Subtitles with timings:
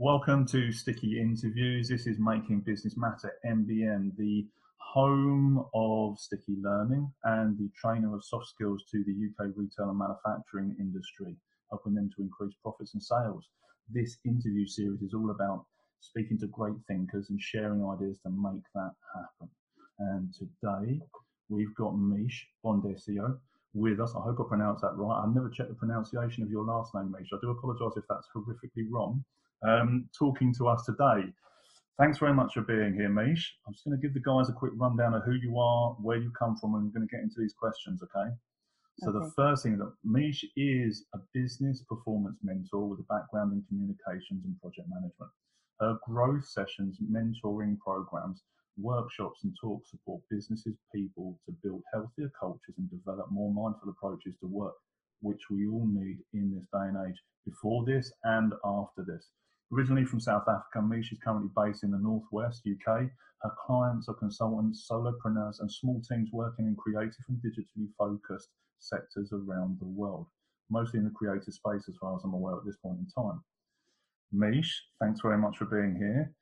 [0.00, 1.88] Welcome to Sticky Interviews.
[1.88, 8.22] This is Making Business Matter MBM, the home of sticky learning and the trainer of
[8.24, 11.34] soft skills to the UK retail and manufacturing industry,
[11.70, 13.48] helping them to increase profits and sales.
[13.92, 15.64] This interview series is all about
[15.98, 19.50] speaking to great thinkers and sharing ideas to make that happen.
[19.98, 21.00] And today
[21.48, 23.36] we've got Mish Bondesio
[23.74, 24.14] with us.
[24.14, 25.24] I hope I pronounced that right.
[25.24, 27.30] I've never checked the pronunciation of your last name, Mish.
[27.32, 29.24] I do apologise if that's horrifically wrong
[29.66, 31.32] um, talking to us today.
[31.98, 33.56] Thanks very much for being here, Mish.
[33.66, 36.18] I'm just going to give the guys a quick rundown of who you are, where
[36.18, 38.30] you come from, and we're going to get into these questions, okay?
[38.98, 39.24] So okay.
[39.24, 44.44] the first thing that Mish is a business performance mentor with a background in communications
[44.44, 45.30] and project management.
[45.80, 48.42] Her growth sessions, mentoring programs,
[48.80, 54.34] workshops and talks support businesses, people to build healthier cultures and develop more mindful approaches
[54.40, 54.74] to work,
[55.20, 59.28] which we all need in this day and age, before this and after this.
[59.72, 63.10] Originally from South Africa, Mish is currently based in the Northwest UK.
[63.42, 69.30] Her clients are consultants, solopreneurs, and small teams working in creative and digitally focused sectors
[69.32, 70.26] around the world,
[70.70, 73.42] mostly in the creative space, as far as I'm aware at this point in time.
[74.32, 76.32] Mish, thanks very much for being here.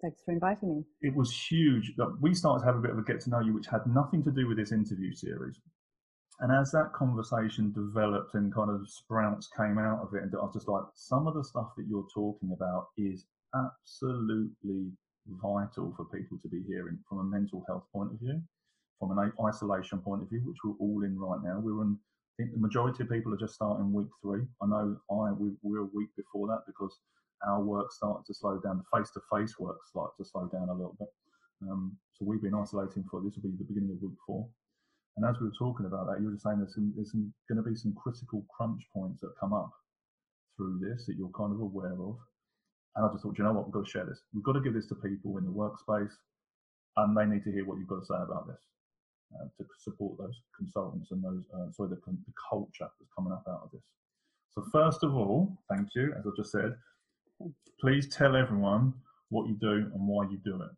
[0.00, 0.84] Thanks for inviting me.
[1.00, 1.94] It was huge.
[1.96, 3.86] That We started to have a bit of a get to know you, which had
[3.86, 5.60] nothing to do with this interview series.
[6.42, 10.42] And as that conversation developed and kind of sprouts came out of it, and I
[10.42, 14.90] was just like, some of the stuff that you're talking about is absolutely
[15.40, 18.42] vital for people to be hearing from a mental health point of view,
[18.98, 21.60] from an isolation point of view, which we're all in right now.
[21.60, 24.42] We're in, I think the majority of people are just starting week three.
[24.60, 26.98] I know I we, we're a week before that because
[27.46, 28.82] our work started to slow down.
[28.82, 31.08] The face-to-face work started to slow down a little bit.
[31.70, 34.48] Um, so we've been isolating for this will be the beginning of week four.
[35.16, 37.32] And as we were talking about that, you were just saying there's, some, there's some,
[37.48, 39.70] going to be some critical crunch points that come up
[40.56, 42.16] through this that you're kind of aware of.
[42.96, 44.20] And I just thought, you know what, we've got to share this.
[44.34, 46.12] We've got to give this to people in the workspace,
[46.96, 48.60] and they need to hear what you've got to say about this
[49.34, 53.44] uh, to support those consultants and those, uh, sorry, the, the culture that's coming up
[53.48, 53.82] out of this.
[54.50, 56.74] So first of all, thank you, as I just said,
[57.80, 58.92] please tell everyone
[59.30, 60.70] what you do and why you do it.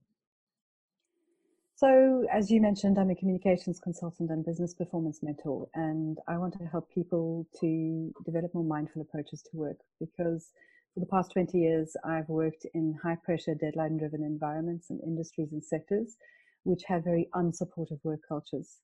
[1.76, 6.56] So, as you mentioned, I'm a communications consultant and business performance mentor, and I want
[6.58, 10.52] to help people to develop more mindful approaches to work because
[10.94, 15.50] for the past 20 years, I've worked in high pressure, deadline driven environments and industries
[15.50, 16.16] and sectors
[16.62, 18.78] which have very unsupportive work cultures.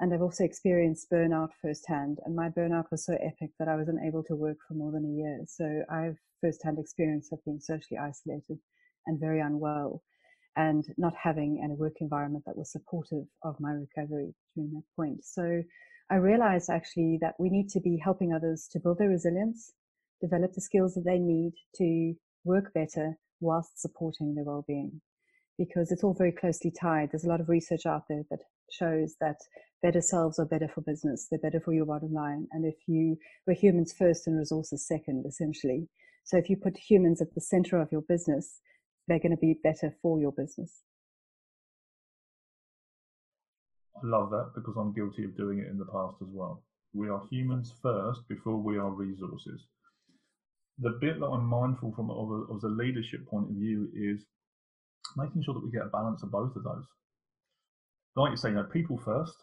[0.00, 3.86] And I've also experienced burnout firsthand, and my burnout was so epic that I was
[3.86, 5.44] unable to work for more than a year.
[5.46, 8.58] So, I've firsthand experience of being socially isolated
[9.06, 10.02] and very unwell
[10.56, 15.24] and not having a work environment that was supportive of my recovery during that point.
[15.24, 15.62] So
[16.10, 19.72] I realized actually that we need to be helping others to build their resilience,
[20.20, 22.14] develop the skills that they need to
[22.44, 25.00] work better whilst supporting their well-being
[25.58, 27.10] because it's all very closely tied.
[27.10, 28.40] There's a lot of research out there that
[28.70, 29.36] shows that
[29.82, 31.26] better selves are better for business.
[31.28, 32.46] They're better for your bottom line.
[32.52, 35.88] And if you were humans first and resources second, essentially.
[36.24, 38.60] So if you put humans at the center of your business,
[39.08, 40.82] they're going to be better for your business.
[43.96, 46.62] I love that because I'm guilty of doing it in the past as well.
[46.94, 49.66] We are humans first before we are resources.
[50.78, 54.24] The bit that I'm mindful from of a, of a leadership point of view is
[55.16, 56.86] making sure that we get a balance of both of those.
[58.16, 59.34] Like you say, you know, people first.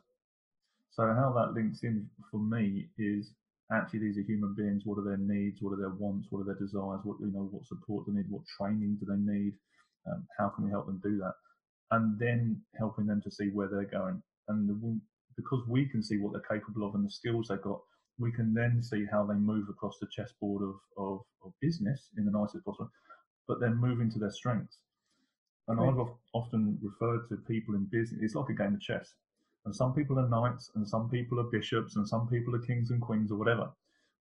[0.92, 3.32] So how that links in for me is
[3.72, 4.84] actually these are human beings.
[4.86, 5.62] What are their needs?
[5.62, 6.28] What are their wants?
[6.30, 7.02] What are their desires?
[7.04, 7.48] What you know?
[7.52, 8.30] What support do they need?
[8.30, 9.54] What training do they need?
[10.10, 11.34] Um, how can we help them do that?
[11.92, 14.22] And then helping them to see where they're going.
[14.48, 15.00] And the,
[15.36, 17.80] because we can see what they're capable of and the skills they've got,
[18.20, 22.26] we can then see how they move across the chessboard of, of, of business in
[22.26, 22.92] the nicest possible,
[23.48, 24.78] but then moving to their strengths.
[25.68, 29.14] And I've often referred to people in business, it's like a game of chess.
[29.66, 32.92] And some people are knights, and some people are bishops, and some people are kings
[32.92, 33.70] and queens or whatever.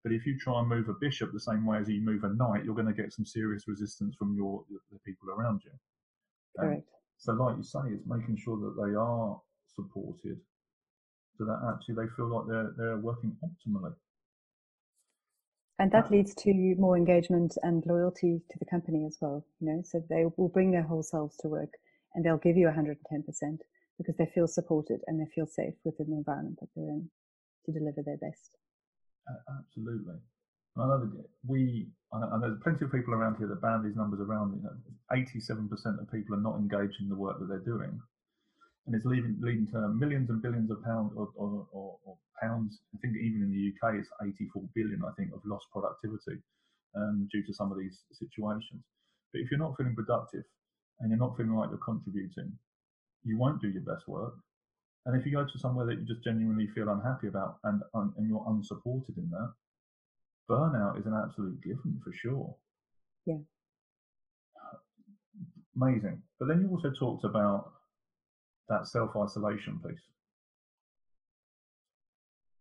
[0.03, 2.35] But if you try and move a bishop the same way as you move a
[2.35, 5.73] knight, you're going to get some serious resistance from your the people around you.
[6.59, 6.89] Correct.
[7.19, 10.41] so, like you say, it's making sure that they are supported,
[11.37, 13.95] so that actually they feel like they're they're working optimally.
[15.81, 19.45] And that leads to more engagement and loyalty to the company as well.
[19.61, 21.73] You know, so they will bring their whole selves to work,
[22.15, 23.63] and they'll give you 110 percent
[23.99, 27.11] because they feel supported and they feel safe within the environment that they're in
[27.67, 28.57] to deliver their best.
[29.29, 30.15] Uh, absolutely.
[30.79, 31.11] I know that
[31.47, 34.55] we, and there's plenty of people around here that band these numbers around.
[34.55, 34.79] You know,
[35.11, 35.69] 87%
[36.01, 37.99] of people are not engaged in the work that they're doing,
[38.87, 42.79] and it's leading, leading to millions and billions of pounds or, or, or, or, pounds.
[42.95, 45.03] I think even in the UK, it's 84 billion.
[45.03, 46.39] I think of lost productivity
[46.95, 48.87] um, due to some of these situations.
[49.33, 50.45] But if you're not feeling productive
[51.01, 52.55] and you're not feeling like you're contributing,
[53.25, 54.35] you won't do your best work.
[55.07, 58.29] And if you go to somewhere that you just genuinely feel unhappy about and, and
[58.29, 59.53] you're unsupported in that,
[60.51, 62.55] burnout is an absolute given for sure.
[63.27, 63.39] Yeah.
[65.81, 66.23] Amazing.
[66.39, 67.73] But then you also talked about
[68.69, 69.99] that self isolation piece.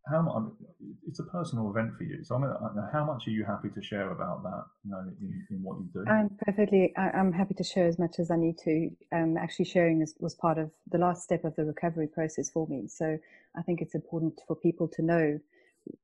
[0.10, 0.54] How much?
[1.08, 2.24] It's a personal event for you.
[2.24, 2.52] So I mean,
[2.92, 4.64] how much are you happy to share about that?
[4.84, 6.10] You know, in, in what you do.
[6.10, 6.94] I'm perfectly.
[6.98, 8.90] I, am happy to share as much as I need to.
[9.12, 12.68] Um, actually, sharing is, was part of the last step of the recovery process for
[12.68, 12.88] me.
[12.88, 13.18] So
[13.58, 15.40] I think it's important for people to know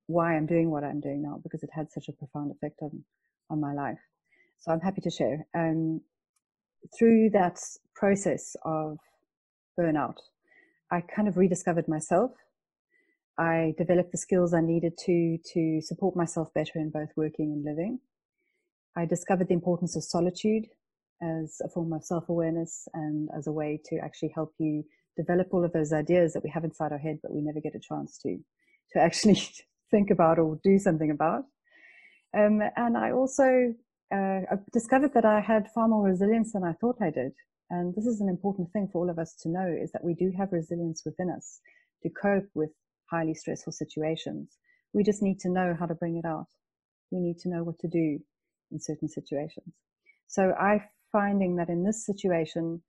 [0.07, 3.03] why I'm doing what I'm doing now because it had such a profound effect on
[3.49, 3.99] on my life.
[4.59, 5.45] So I'm happy to share.
[5.53, 6.01] Um,
[6.97, 7.59] through that
[7.95, 8.97] process of
[9.79, 10.17] burnout,
[10.91, 12.31] I kind of rediscovered myself.
[13.37, 17.63] I developed the skills I needed to to support myself better in both working and
[17.63, 17.99] living.
[18.95, 20.65] I discovered the importance of solitude
[21.21, 24.83] as a form of self-awareness and as a way to actually help you
[25.17, 27.75] develop all of those ideas that we have inside our head but we never get
[27.75, 28.37] a chance to
[28.91, 29.41] to actually
[29.89, 31.43] think about or do something about.
[32.35, 33.73] Um, and I also
[34.13, 34.41] uh,
[34.71, 37.33] discovered that I had far more resilience than I thought I did.
[37.69, 40.13] And this is an important thing for all of us to know is that we
[40.13, 41.59] do have resilience within us
[42.03, 42.71] to cope with
[43.13, 44.57] highly stressful situations.
[44.93, 46.47] We just need to know how to bring it out.
[47.11, 48.19] We need to know what to do
[48.71, 49.73] in certain situations.
[50.27, 50.81] So I'm
[51.11, 52.81] finding that in this situation,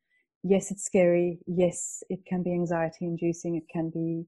[0.42, 1.38] yes, it's scary.
[1.46, 3.56] Yes, it can be anxiety inducing.
[3.56, 4.26] It can be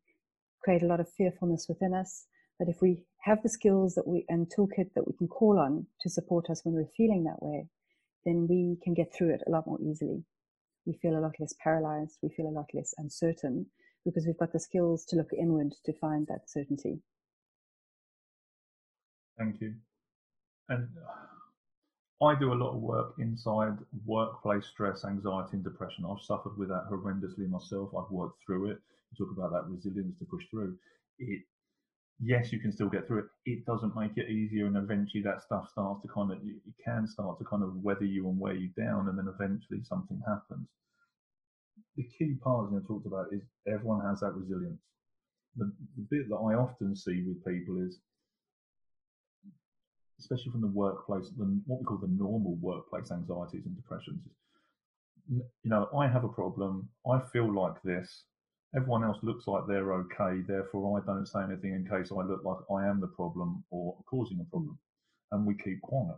[0.62, 2.26] create a lot of fearfulness within us.
[2.58, 5.86] But if we have the skills that we and toolkit that we can call on
[6.00, 7.68] to support us when we're feeling that way,
[8.24, 10.24] then we can get through it a lot more easily.
[10.84, 12.18] We feel a lot less paralyzed.
[12.22, 13.66] We feel a lot less uncertain
[14.06, 17.00] because we've got the skills to look inward to find that certainty.
[19.36, 19.74] Thank you.
[20.68, 23.76] And uh, I do a lot of work inside
[24.06, 26.06] workplace stress, anxiety, and depression.
[26.08, 27.90] I've suffered with that horrendously myself.
[27.98, 28.78] I've worked through it.
[29.12, 30.76] You talk about that resilience to push through.
[31.18, 31.42] It
[32.22, 33.26] yes, you can still get through it.
[33.44, 37.06] It doesn't make it easier, and eventually that stuff starts to kind of it can
[37.06, 40.68] start to kind of weather you and wear you down, and then eventually something happens.
[41.96, 44.80] The key part, as I talked about, is everyone has that resilience.
[45.56, 47.98] The, the bit that I often see with people is,
[50.18, 54.20] especially from the workplace, the, what we call the normal workplace anxieties and depressions.
[55.28, 56.88] You know, I have a problem.
[57.10, 58.24] I feel like this
[58.74, 62.44] everyone else looks like they're okay, therefore I don't say anything in case I look
[62.44, 64.78] like I am the problem or causing a problem.
[65.32, 66.16] And we keep quiet.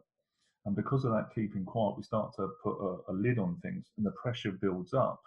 [0.67, 3.87] And because of that keeping quiet, we start to put a, a lid on things
[3.97, 5.23] and the pressure builds up.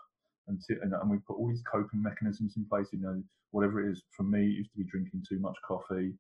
[0.48, 3.22] And, and, and we put all these coping mechanisms in place, you know,
[3.52, 4.02] whatever it is.
[4.16, 6.14] For me, it used to be drinking too much coffee,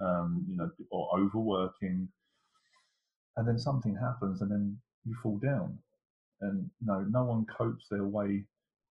[0.00, 2.08] um, you know, or overworking.
[3.36, 5.78] And then something happens and then you fall down.
[6.40, 8.44] And you know, no one copes their way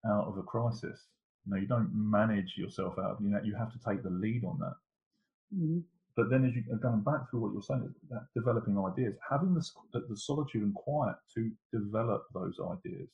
[0.05, 1.07] out of a crisis
[1.47, 3.17] you know, you don't manage yourself out.
[3.21, 4.75] You know, you have to take the lead on that.
[5.55, 5.79] Mm-hmm.
[6.15, 9.53] But then, as you are going back through what you're saying, that developing ideas, having
[9.53, 9.63] the,
[9.93, 13.07] the solitude and quiet to develop those ideas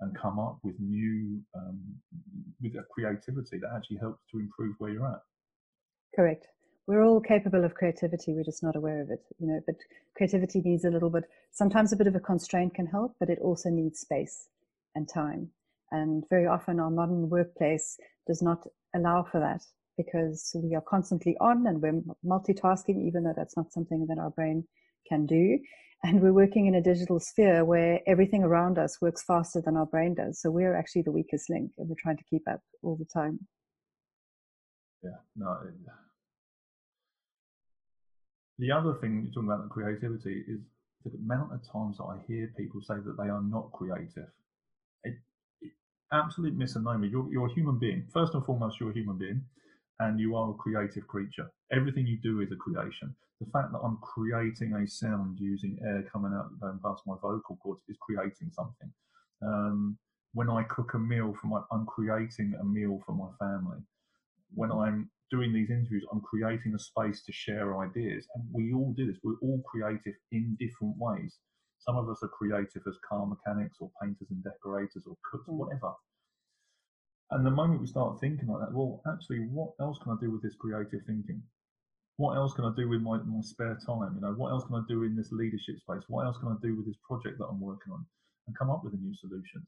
[0.00, 1.80] and come up with new, um,
[2.62, 5.20] with a creativity that actually helps to improve where you're at.
[6.14, 6.46] Correct.
[6.86, 8.32] We're all capable of creativity.
[8.32, 9.60] We're just not aware of it, you know.
[9.66, 9.76] But
[10.16, 11.24] creativity needs a little bit.
[11.52, 14.48] Sometimes a bit of a constraint can help, but it also needs space
[14.94, 15.50] and time.
[15.92, 19.62] And very often our modern workplace does not allow for that
[19.96, 24.30] because we are constantly on and we're multitasking, even though that's not something that our
[24.30, 24.64] brain
[25.08, 25.58] can do.
[26.02, 29.84] And we're working in a digital sphere where everything around us works faster than our
[29.86, 30.40] brain does.
[30.40, 33.38] So we're actually the weakest link and we're trying to keep up all the time.
[35.02, 35.58] Yeah, no.
[35.66, 35.74] It,
[38.58, 40.60] the other thing you're talking about the creativity is
[41.04, 44.28] the amount of times I hear people say that they are not creative.
[45.04, 45.16] It,
[46.12, 47.04] absolute misnomer.
[47.04, 48.06] You're, you're a human being.
[48.12, 49.42] First and foremost, you're a human being
[50.00, 51.50] and you are a creative creature.
[51.72, 53.14] Everything you do is a creation.
[53.40, 57.56] The fact that I'm creating a sound using air coming out going past my vocal
[57.62, 58.92] cords is creating something.
[59.42, 59.98] Um,
[60.34, 63.78] when I cook a meal for my, I'm creating a meal for my family.
[64.54, 68.92] When I'm doing these interviews, I'm creating a space to share ideas, and we all
[68.96, 69.16] do this.
[69.22, 71.38] We're all creative in different ways.
[71.78, 75.54] Some of us are creative as car mechanics or painters and decorators or cooks, mm.
[75.54, 75.92] whatever.
[77.30, 80.30] And the moment we start thinking like that, well, actually, what else can I do
[80.30, 81.42] with this creative thinking?
[82.16, 84.14] What else can I do with my, my spare time?
[84.16, 86.02] You know, what else can I do in this leadership space?
[86.08, 88.04] What else can I do with this project that I'm working on?
[88.46, 89.66] And come up with a new solutions.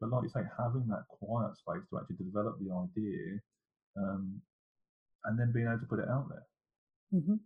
[0.00, 3.38] But like you say, having that quiet space to actually develop the idea
[3.98, 4.40] um,
[5.24, 7.20] and then being able to put it out there.
[7.20, 7.36] Mm-hmm.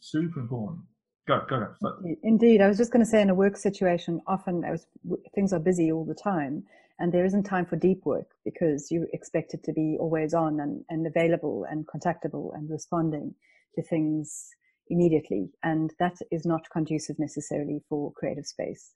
[0.00, 0.84] Super important
[1.26, 1.94] Go, go, go.
[2.22, 4.86] Indeed, I was just going to say, in a work situation, often was,
[5.34, 6.64] things are busy all the time,
[6.98, 10.84] and there isn't time for deep work because you're expected to be always on and,
[10.90, 13.34] and available and contactable and responding
[13.74, 14.50] to things
[14.88, 18.92] immediately, and that is not conducive necessarily for creative space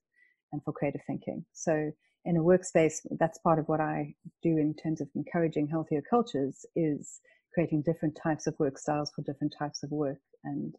[0.53, 1.47] and for creative thinking.
[1.55, 1.93] So,
[2.27, 6.67] in a workspace, that's part of what I do in terms of encouraging healthier cultures
[6.77, 7.21] is
[7.55, 10.75] creating different types of work styles for different types of work and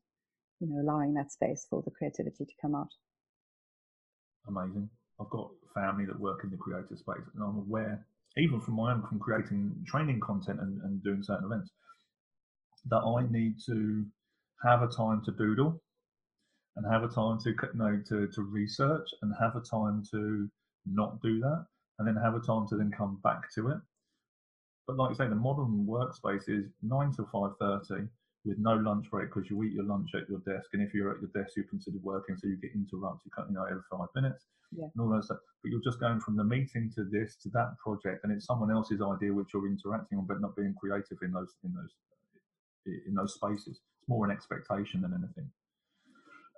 [0.60, 2.90] you know, allowing that space for the creativity to come out.
[4.48, 4.90] Amazing.
[5.20, 8.06] I've got family that work in the creative space, and I'm aware,
[8.38, 11.72] even from my own, from creating training content and, and doing certain events,
[12.90, 14.06] that I need to
[14.64, 15.82] have a time to doodle
[16.76, 20.50] and have a time to you know to, to research and have a time to
[20.86, 21.66] not do that
[21.98, 23.78] and then have a time to then come back to it.
[24.88, 28.08] But like I say, the modern workspace is nine to five thirty
[28.50, 31.14] with no lunch break because you eat your lunch at your desk, and if you're
[31.14, 34.48] at your desk, you're considered working, so you get interrupted, you know, every five minutes,
[34.76, 34.86] yeah.
[34.86, 35.38] and all that stuff.
[35.62, 38.72] But you're just going from the meeting to this to that project, and it's someone
[38.72, 41.94] else's idea which you're interacting on, but not being creative in those in those
[43.08, 43.80] in those spaces.
[44.02, 45.52] It's more an expectation than anything.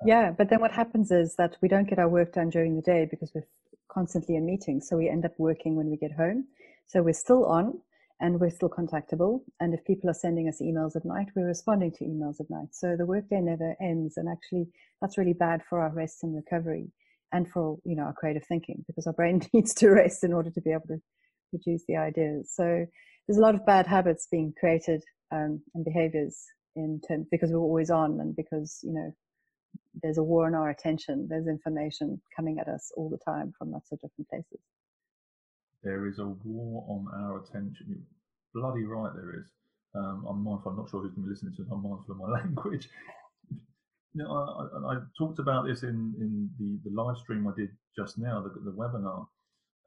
[0.01, 2.75] Um, yeah, but then what happens is that we don't get our work done during
[2.77, 3.47] the day because we're
[3.89, 6.47] constantly in meetings, so we end up working when we get home.
[6.87, 7.81] So we're still on,
[8.21, 9.41] and we're still contactable.
[9.59, 12.67] And if people are sending us emails at night, we're responding to emails at night.
[12.71, 14.15] So the workday never ends.
[14.15, 14.67] And actually,
[15.01, 16.91] that's really bad for our rest and recovery
[17.33, 20.51] and for, you know, our creative thinking because our brain needs to rest in order
[20.51, 21.01] to be able to
[21.49, 22.53] produce the ideas.
[22.53, 22.85] So
[23.27, 27.59] there's a lot of bad habits being created um, and behaviors in terms because we're
[27.59, 29.11] always on and because, you know,
[30.03, 31.27] there's a war on our attention.
[31.27, 34.59] There's information coming at us all the time from lots of different places.
[35.83, 37.87] There is a war on our attention.
[37.87, 37.97] You're
[38.53, 39.47] bloody right, there is.
[39.95, 40.71] Um, I'm mindful.
[40.71, 41.71] I'm not sure who's going to be listening to this.
[41.71, 42.87] I'm mindful of my language.
[44.13, 47.53] You know, I, I, I, talked about this in, in the, the live stream I
[47.55, 49.25] did just now, the, the webinar.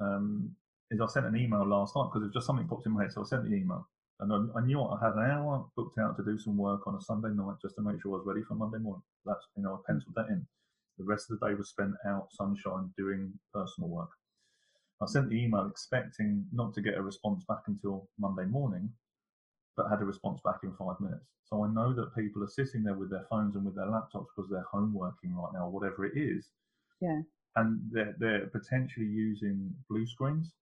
[0.01, 0.57] Um,
[0.91, 3.03] is I sent an email last night because it was just something popped in my
[3.03, 3.87] head, so I sent the email.
[4.21, 6.95] And I, I, knew I had an hour booked out to do some work on
[6.95, 9.03] a Sunday night just to make sure I was ready for Monday morning.
[9.27, 10.47] That's you know I penciled that in.
[10.99, 14.11] The rest of the day was spent out sunshine doing personal work.
[15.05, 18.89] I sent the email expecting not to get a response back until Monday morning,
[19.77, 21.27] but had a response back in five minutes.
[21.45, 24.27] So I know that people are sitting there with their phones and with their laptops
[24.35, 26.49] because they're home working right now, whatever it is.
[27.01, 27.21] Yeah.
[27.57, 30.55] And they're, they're potentially using blue screens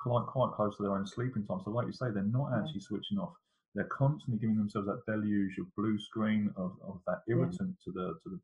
[0.00, 1.60] quite, quite close to their own sleeping time.
[1.64, 2.88] So, like you say, they're not actually yeah.
[2.88, 3.34] switching off.
[3.74, 7.84] They're constantly giving themselves that deluge of blue screen, of, of that irritant yeah.
[7.84, 8.40] to the to the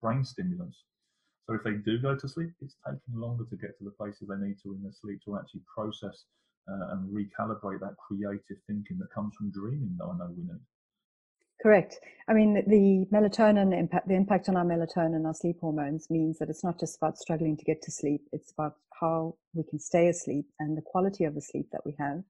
[0.00, 0.84] brain stimulants.
[1.46, 4.28] So if they do go to sleep, it's taking longer to get to the places
[4.28, 6.24] they need to in their sleep to actually process
[6.68, 10.60] uh, and recalibrate that creative thinking that comes from dreaming that I know we need.
[11.62, 11.98] Correct.
[12.28, 16.50] I mean, the melatonin impact, the impact on our melatonin, our sleep hormones, means that
[16.50, 18.22] it's not just about struggling to get to sleep.
[18.32, 21.94] It's about how we can stay asleep and the quality of the sleep that we
[21.98, 22.22] have.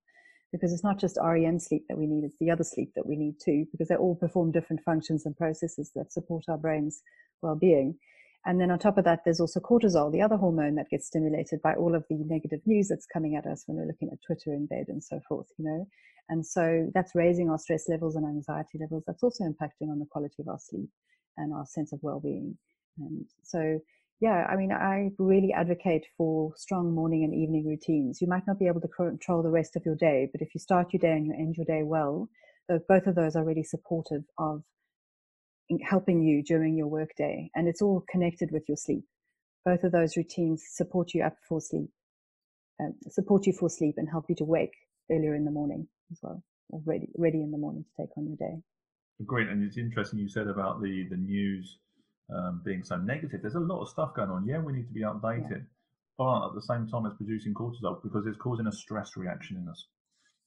[0.52, 3.16] Because it's not just REM sleep that we need, it's the other sleep that we
[3.16, 7.02] need too, because they all perform different functions and processes that support our brain's
[7.42, 7.98] well being.
[8.46, 11.60] And then on top of that, there's also cortisol, the other hormone that gets stimulated
[11.62, 14.54] by all of the negative news that's coming at us when we're looking at Twitter
[14.54, 15.86] in bed and so forth, you know.
[16.28, 19.02] And so that's raising our stress levels and anxiety levels.
[19.06, 20.88] That's also impacting on the quality of our sleep
[21.36, 22.56] and our sense of well-being.
[22.98, 23.80] And so,
[24.20, 28.20] yeah, I mean, I really advocate for strong morning and evening routines.
[28.20, 30.60] You might not be able to control the rest of your day, but if you
[30.60, 32.28] start your day and you end your day well,
[32.88, 34.62] both of those are really supportive of
[35.82, 39.04] helping you during your workday, and it's all connected with your sleep.
[39.64, 41.90] Both of those routines support you up for sleep,
[42.80, 44.74] um, support you for sleep, and help you to wake
[45.10, 48.26] earlier in the morning as well, or ready ready in the morning to take on
[48.26, 48.62] your day.
[49.24, 51.78] Great, and it's interesting you said about the the news
[52.34, 53.40] um, being so negative.
[53.42, 54.46] There's a lot of stuff going on.
[54.46, 56.16] Yeah, we need to be updated, yeah.
[56.18, 59.68] but at the same time, it's producing cortisol because it's causing a stress reaction in
[59.68, 59.86] us.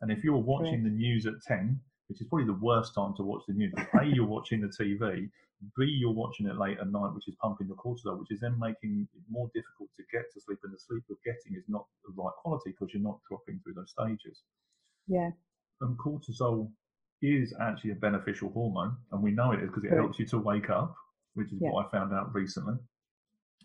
[0.02, 3.24] And if you're watching the news at ten which is probably the worst time to
[3.24, 3.74] watch the news.
[3.78, 5.30] A, you're watching the TV.
[5.78, 8.58] B, you're watching it late at night, which is pumping your cortisol, which is then
[8.60, 10.60] making it more difficult to get to sleep.
[10.64, 13.76] And the sleep you're getting is not the right quality because you're not dropping through
[13.76, 14.42] those stages.
[15.08, 15.30] Yeah.
[15.82, 16.72] And cortisol
[17.22, 20.00] is actually a beneficial hormone, and we know it is because it right.
[20.00, 20.96] helps you to wake up,
[21.36, 21.70] which is yeah.
[21.70, 22.76] what I found out recently.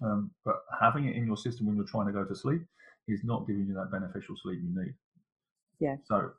[0.02, 2.62] Um, but having it in your system when you're trying to go to sleep
[3.06, 4.94] is not giving you that beneficial sleep you need.
[5.78, 5.96] Yeah.
[6.04, 6.32] So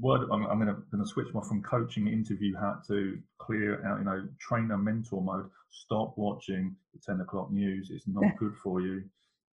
[0.00, 4.04] word I'm, I'm going to switch my from coaching interview hat to clear out, you
[4.04, 5.50] know, trainer mentor mode.
[5.70, 7.90] Stop watching the 10 o'clock news.
[7.90, 9.02] It's not good for you.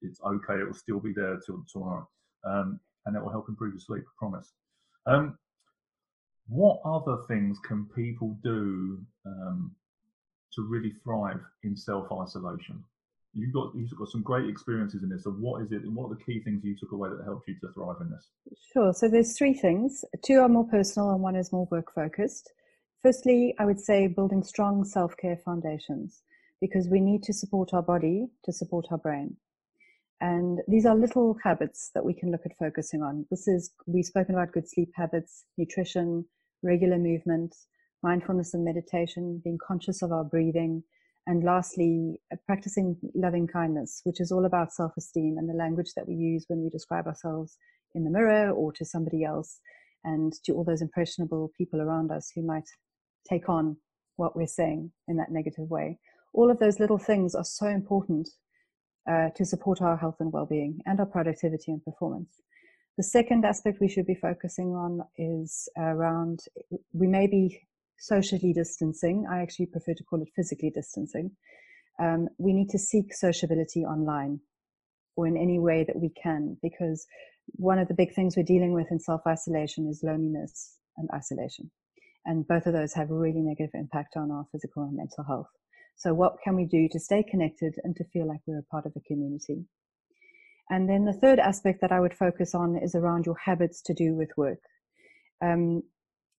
[0.03, 0.61] It's okay.
[0.61, 2.09] It will still be there till tomorrow.
[2.45, 4.53] Um, and it will help improve your sleep, I promise.
[5.07, 5.39] Um,
[6.49, 9.75] what other things can people do um,
[10.55, 12.83] to really thrive in self isolation?
[13.37, 15.25] You've got you've got some great experiences in this.
[15.25, 15.83] So what is it?
[15.83, 18.11] And what are the key things you took away that helped you to thrive in
[18.11, 18.29] this?
[18.73, 18.93] Sure.
[18.93, 20.05] So there's three things.
[20.25, 22.53] Two are more personal, and one is more work focused.
[23.03, 26.23] Firstly, I would say building strong self care foundations
[26.61, 29.37] because we need to support our body to support our brain.
[30.21, 33.27] And these are little habits that we can look at focusing on.
[33.31, 36.25] This is, we've spoken about good sleep habits, nutrition,
[36.63, 37.55] regular movement,
[38.03, 40.83] mindfulness and meditation, being conscious of our breathing,
[41.27, 45.93] and lastly, uh, practicing loving kindness, which is all about self esteem and the language
[45.97, 47.57] that we use when we describe ourselves
[47.95, 49.61] in the mirror or to somebody else,
[50.05, 52.69] and to all those impressionable people around us who might
[53.29, 53.77] take on
[54.17, 55.99] what we're saying in that negative way.
[56.35, 58.29] All of those little things are so important
[59.11, 62.35] uh, to support our health and well being and our productivity and performance.
[62.97, 66.41] The second aspect we should be focusing on is around
[66.93, 67.61] we may be
[67.99, 69.27] socially distancing.
[69.31, 71.31] I actually prefer to call it physically distancing.
[72.01, 74.41] Um, we need to seek sociability online
[75.17, 77.07] or in any way that we can, because
[77.53, 81.71] one of the big things we're dealing with in self isolation is loneliness and isolation.
[82.27, 85.51] And both of those have a really negative impact on our physical and mental health.
[85.97, 88.87] So, what can we do to stay connected and to feel like we're a part
[88.87, 89.65] of a community?
[90.71, 93.95] And then the third aspect that I would focus on is around your habits to
[93.95, 94.61] do with work.
[95.43, 95.83] Um,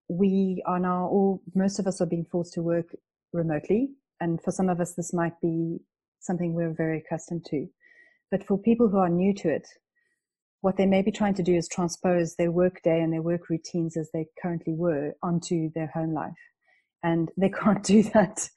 [0.07, 2.95] we are now all, most of us are being forced to work
[3.33, 3.89] remotely.
[4.19, 5.79] And for some of us, this might be
[6.19, 7.67] something we're very accustomed to.
[8.31, 9.67] But for people who are new to it,
[10.62, 13.50] what they may be trying to do is transpose their work day and their work
[13.50, 16.33] routines as they currently were onto their home life.
[17.03, 18.50] And they can't do that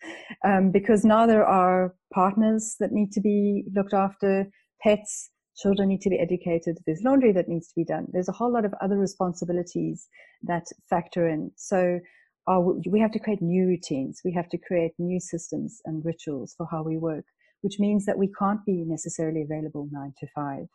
[0.44, 4.48] um, because now there are partners that need to be looked after,
[4.82, 8.06] pets, children need to be educated, there's laundry that needs to be done.
[8.12, 10.08] There's a whole lot of other responsibilities
[10.44, 11.50] that factor in.
[11.56, 11.98] So
[12.46, 14.20] our, we have to create new routines.
[14.24, 17.24] We have to create new systems and rituals for how we work,
[17.62, 20.66] which means that we can't be necessarily available nine to five.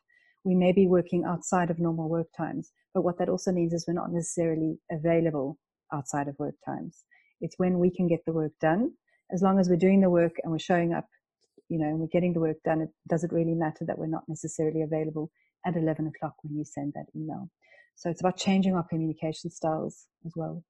[0.44, 3.86] We may be working outside of normal work times, but what that also means is
[3.88, 5.58] we're not necessarily available
[5.94, 7.06] outside of work times.
[7.40, 8.92] It's when we can get the work done.
[9.34, 11.08] As long as we're doing the work and we're showing up
[11.74, 14.26] you know, and we're getting the work done, it doesn't really matter that we're not
[14.28, 15.32] necessarily available
[15.66, 17.50] at 11 o'clock when you send that email.
[17.96, 20.64] So it's about changing our communication styles as well.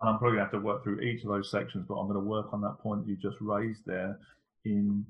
[0.00, 2.06] And I'm probably going to have to work through each of those sections, but I'm
[2.06, 4.20] going to work on that point that you just raised there.
[4.64, 5.04] In,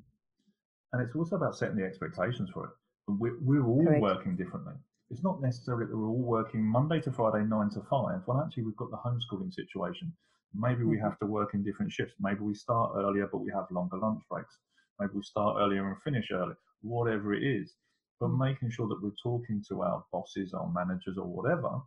[0.94, 2.70] and it's also about setting the expectations for it.
[3.08, 4.00] We're, we're all Correct.
[4.00, 4.72] working differently.
[5.10, 8.22] It's not necessarily that we're all working Monday to Friday, nine to five.
[8.26, 10.14] Well, actually, we've got the homeschooling situation.
[10.54, 11.04] Maybe we mm-hmm.
[11.04, 12.14] have to work in different shifts.
[12.20, 14.58] Maybe we start earlier, but we have longer lunch breaks.
[14.98, 17.74] Maybe we start earlier and finish early, whatever it is.
[18.20, 18.44] But mm-hmm.
[18.44, 21.80] making sure that we're talking to our bosses, our managers, or whatever,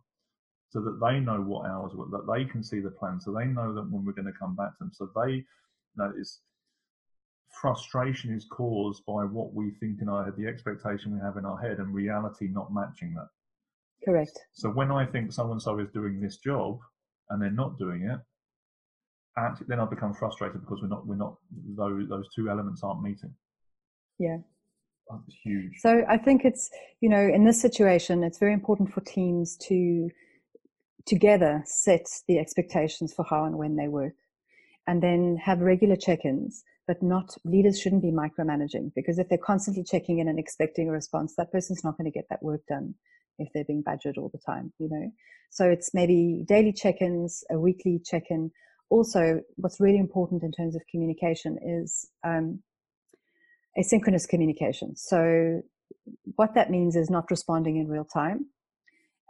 [0.70, 3.74] so that they know what hours, that they can see the plan, so they know
[3.74, 5.44] that when we're going to come back to them, so they
[5.96, 6.40] know it's
[7.50, 11.44] frustration is caused by what we think in our head, the expectation we have in
[11.44, 13.28] our head, and reality not matching that.
[14.04, 14.38] Correct.
[14.52, 16.78] So when I think so and so is doing this job
[17.28, 18.18] and they're not doing it,
[19.38, 21.36] actually then I become frustrated because we're not we're not
[21.76, 23.34] those those two elements aren't meeting.
[24.18, 24.38] Yeah.
[25.10, 25.72] Oh, That's huge.
[25.78, 30.10] So I think it's you know in this situation it's very important for teams to
[31.06, 34.14] together set the expectations for how and when they work
[34.86, 39.82] and then have regular check-ins but not leaders shouldn't be micromanaging because if they're constantly
[39.82, 42.94] checking in and expecting a response that person's not going to get that work done
[43.38, 45.10] if they're being badgered all the time you know
[45.50, 48.50] so it's maybe daily check-ins a weekly check-in
[48.90, 52.60] also, what's really important in terms of communication is um,
[53.78, 54.96] asynchronous communication.
[54.96, 55.62] So,
[56.36, 58.46] what that means is not responding in real time.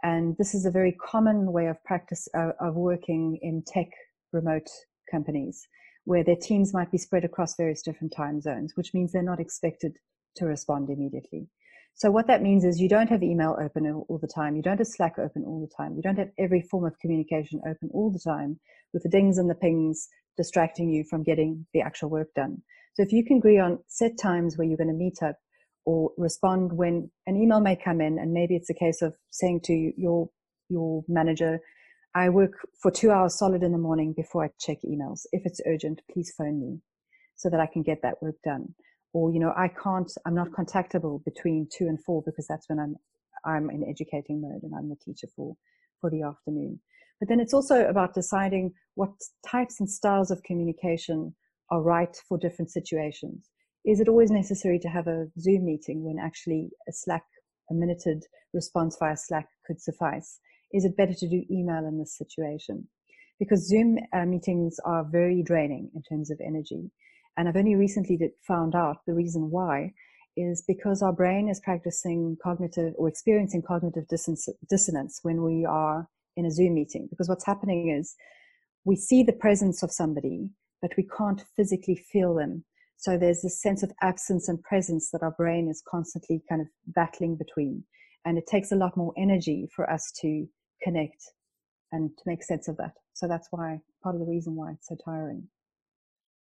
[0.03, 3.87] And this is a very common way of practice uh, of working in tech
[4.33, 4.67] remote
[5.09, 5.67] companies
[6.05, 9.39] where their teams might be spread across various different time zones, which means they're not
[9.39, 9.97] expected
[10.35, 11.47] to respond immediately.
[11.95, 14.55] So what that means is you don't have email open all the time.
[14.55, 15.95] You don't have Slack open all the time.
[15.95, 18.59] You don't have every form of communication open all the time
[18.93, 22.61] with the dings and the pings distracting you from getting the actual work done.
[22.95, 25.35] So if you can agree on set times where you're going to meet up
[25.85, 29.61] or respond when an email may come in and maybe it's a case of saying
[29.65, 30.29] to your
[30.69, 31.59] your manager,
[32.15, 35.21] I work for two hours solid in the morning before I check emails.
[35.31, 36.79] If it's urgent, please phone me
[37.35, 38.73] so that I can get that work done.
[39.13, 42.79] Or, you know, I can't, I'm not contactable between two and four because that's when
[42.79, 42.95] I'm,
[43.45, 45.55] I'm in educating mode and I'm the teacher for,
[45.99, 46.79] for the afternoon.
[47.19, 49.11] But then it's also about deciding what
[49.45, 51.35] types and styles of communication
[51.69, 53.49] are right for different situations.
[53.85, 57.23] Is it always necessary to have a Zoom meeting when actually a Slack,
[57.69, 60.39] a minuted response via Slack could suffice?
[60.73, 62.87] Is it better to do email in this situation?
[63.41, 66.91] because Zoom uh, meetings are very draining in terms of energy.
[67.37, 69.93] And I've only recently found out the reason why
[70.37, 76.45] is because our brain is practicing cognitive or experiencing cognitive dissonance when we are in
[76.45, 77.07] a Zoom meeting.
[77.09, 78.15] Because what's happening is
[78.85, 80.49] we see the presence of somebody,
[80.81, 82.63] but we can't physically feel them.
[82.97, 86.67] So there's this sense of absence and presence that our brain is constantly kind of
[86.87, 87.83] battling between.
[88.25, 90.47] And it takes a lot more energy for us to
[90.83, 91.23] connect
[91.91, 92.93] and to make sense of that.
[93.13, 95.47] So that's why part of the reason why it's so tiring.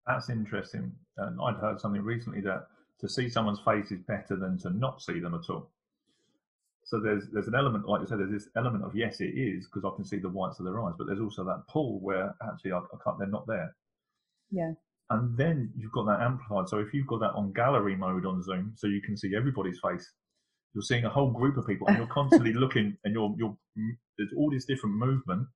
[0.07, 0.91] That's interesting.
[1.17, 2.67] And I'd heard something recently that
[3.01, 5.69] to see someone's face is better than to not see them at all.
[6.85, 9.65] So there's there's an element, like you said, there's this element of yes, it is
[9.65, 12.35] because I can see the whites of their eyes, but there's also that pull where
[12.47, 13.75] actually I, I can't, they're not there.
[14.51, 14.73] Yeah.
[15.09, 16.69] And then you've got that amplified.
[16.69, 19.79] So if you've got that on gallery mode on Zoom, so you can see everybody's
[19.79, 20.11] face,
[20.73, 23.57] you're seeing a whole group of people, and you're constantly looking, and you're you're
[24.17, 25.47] there's all this different movement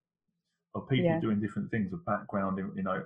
[0.73, 1.19] of people yeah.
[1.19, 3.03] doing different things, of background, you know.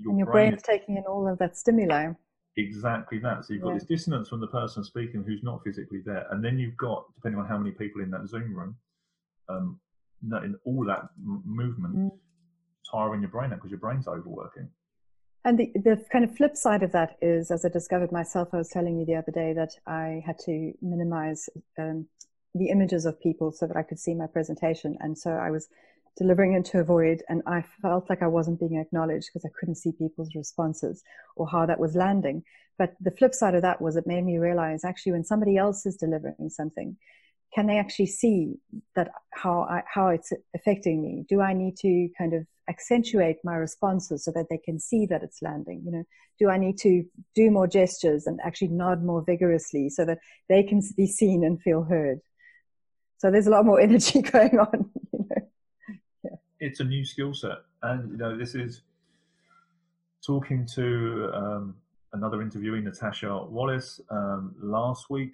[0.00, 2.12] Your, and your brain brain's is taking in all of that stimuli.
[2.56, 3.44] Exactly that.
[3.44, 3.74] So you've got yeah.
[3.74, 7.40] this dissonance from the person speaking who's not physically there, and then you've got, depending
[7.40, 8.76] on how many people in that Zoom room,
[9.48, 9.78] um,
[10.22, 12.10] in all that m- movement, mm.
[12.90, 14.68] tiring your brain out because your brain's overworking.
[15.44, 18.56] And the, the kind of flip side of that is, as I discovered myself, I
[18.56, 22.06] was telling you the other day that I had to minimize um,
[22.54, 24.96] the images of people so that I could see my presentation.
[24.98, 25.68] And so I was
[26.16, 29.74] delivering into a void and I felt like I wasn't being acknowledged because I couldn't
[29.76, 31.02] see people's responses
[31.36, 32.42] or how that was landing.
[32.78, 35.84] But the flip side of that was it made me realize actually when somebody else
[35.84, 36.96] is delivering something,
[37.54, 38.54] can they actually see
[38.94, 41.24] that how I, how it's affecting me?
[41.28, 45.22] Do I need to kind of accentuate my responses so that they can see that
[45.22, 45.82] it's landing?
[45.84, 46.04] You know,
[46.38, 50.62] do I need to do more gestures and actually nod more vigorously so that they
[50.62, 52.20] can be seen and feel heard?
[53.18, 54.90] So there's a lot more energy going on
[56.60, 58.82] it's a new skill set, and you know this is
[60.24, 61.76] talking to um,
[62.12, 65.32] another interviewee, Natasha Wallace, um, last week.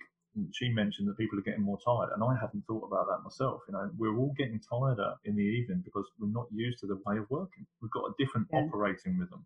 [0.52, 3.60] She mentioned that people are getting more tired, and I hadn't thought about that myself.
[3.68, 6.98] You know, we're all getting tireder in the evening because we're not used to the
[7.04, 7.66] way of working.
[7.82, 8.60] We've got a different yeah.
[8.60, 9.44] operating rhythm.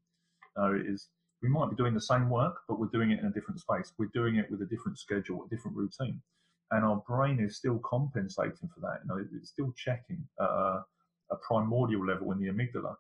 [0.56, 1.08] Uh, it is
[1.42, 3.92] we might be doing the same work, but we're doing it in a different space.
[3.98, 6.22] We're doing it with a different schedule, a different routine,
[6.70, 9.00] and our brain is still compensating for that.
[9.02, 10.24] You know, it's still checking.
[10.40, 10.82] Uh,
[11.30, 12.94] a primordial level in the amygdala.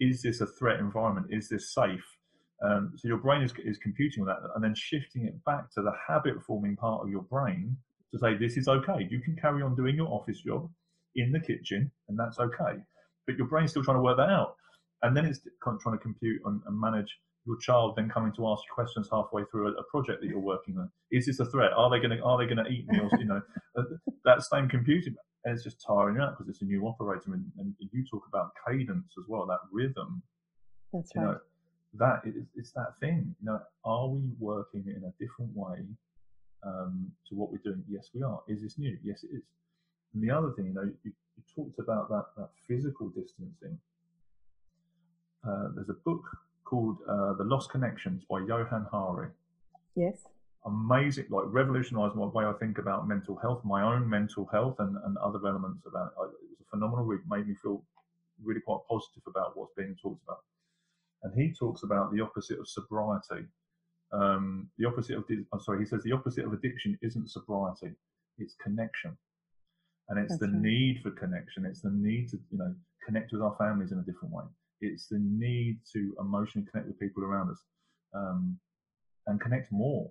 [0.00, 1.28] Is this a threat environment?
[1.30, 2.04] Is this safe?
[2.64, 5.92] Um, so your brain is, is computing that and then shifting it back to the
[6.08, 7.76] habit forming part of your brain
[8.12, 9.06] to say, this is okay.
[9.10, 10.70] You can carry on doing your office job
[11.16, 12.80] in the kitchen and that's okay.
[13.26, 14.56] But your brain's still trying to work that out.
[15.02, 17.14] And then it's trying to compute and, and manage
[17.46, 20.40] your child then coming to ask you questions halfway through a, a, project that you're
[20.40, 20.90] working on.
[21.12, 21.72] Is this a threat?
[21.76, 22.98] Are they going to are they going to eat me?
[22.98, 23.40] Or, you know,
[24.24, 25.14] that same computing
[25.52, 27.34] it's just tiring out because it's a new operator.
[27.34, 30.22] And, and, you talk about cadence as well, that rhythm.
[30.92, 31.24] That's right.
[31.24, 31.38] Know,
[31.94, 33.34] that is, it's that thing.
[33.40, 35.78] You know, are we working in a different way
[36.64, 37.84] um, to what we're doing?
[37.88, 38.40] Yes, we are.
[38.48, 38.98] Is this new?
[39.02, 39.42] Yes, it is.
[40.14, 43.78] And the other thing, you know, you, you talked about that that physical distancing.
[45.46, 46.24] Uh, there's a book
[46.64, 49.28] called uh, The Lost Connections by Johann Hari.
[49.94, 50.26] Yes
[50.66, 54.96] amazing, like revolutionized my way I think about mental health, my own mental health, and,
[55.04, 56.34] and other elements about it.
[56.42, 57.82] It was a phenomenal week, made me feel
[58.42, 60.40] really quite positive about what's being talked about.
[61.22, 63.46] And he talks about the opposite of sobriety.
[64.12, 67.92] Um, the opposite of, I'm sorry, he says the opposite of addiction isn't sobriety,
[68.38, 69.16] it's connection.
[70.08, 70.62] And it's That's the right.
[70.62, 71.64] need for connection.
[71.64, 72.72] It's the need to, you know,
[73.04, 74.44] connect with our families in a different way.
[74.80, 77.60] It's the need to emotionally connect with people around us
[78.14, 78.56] um,
[79.26, 80.08] and connect more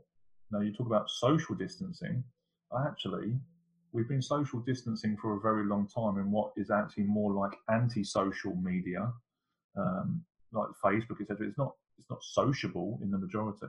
[0.55, 2.23] now, you talk about social distancing.
[2.87, 3.33] Actually,
[3.91, 7.51] we've been social distancing for a very long time in what is actually more like
[7.69, 9.11] anti-social media,
[9.77, 11.47] um, like Facebook, etc.
[11.47, 13.67] It's not it's not sociable in the majority.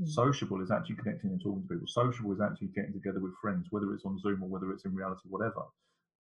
[0.00, 0.08] Mm.
[0.08, 1.86] Sociable is actually connecting and talking to people.
[1.86, 4.94] Sociable is actually getting together with friends, whether it's on Zoom or whether it's in
[4.94, 5.64] reality, whatever.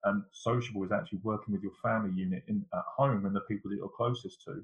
[0.04, 3.72] And sociable is actually working with your family unit in, at home and the people
[3.72, 4.64] that you're closest to,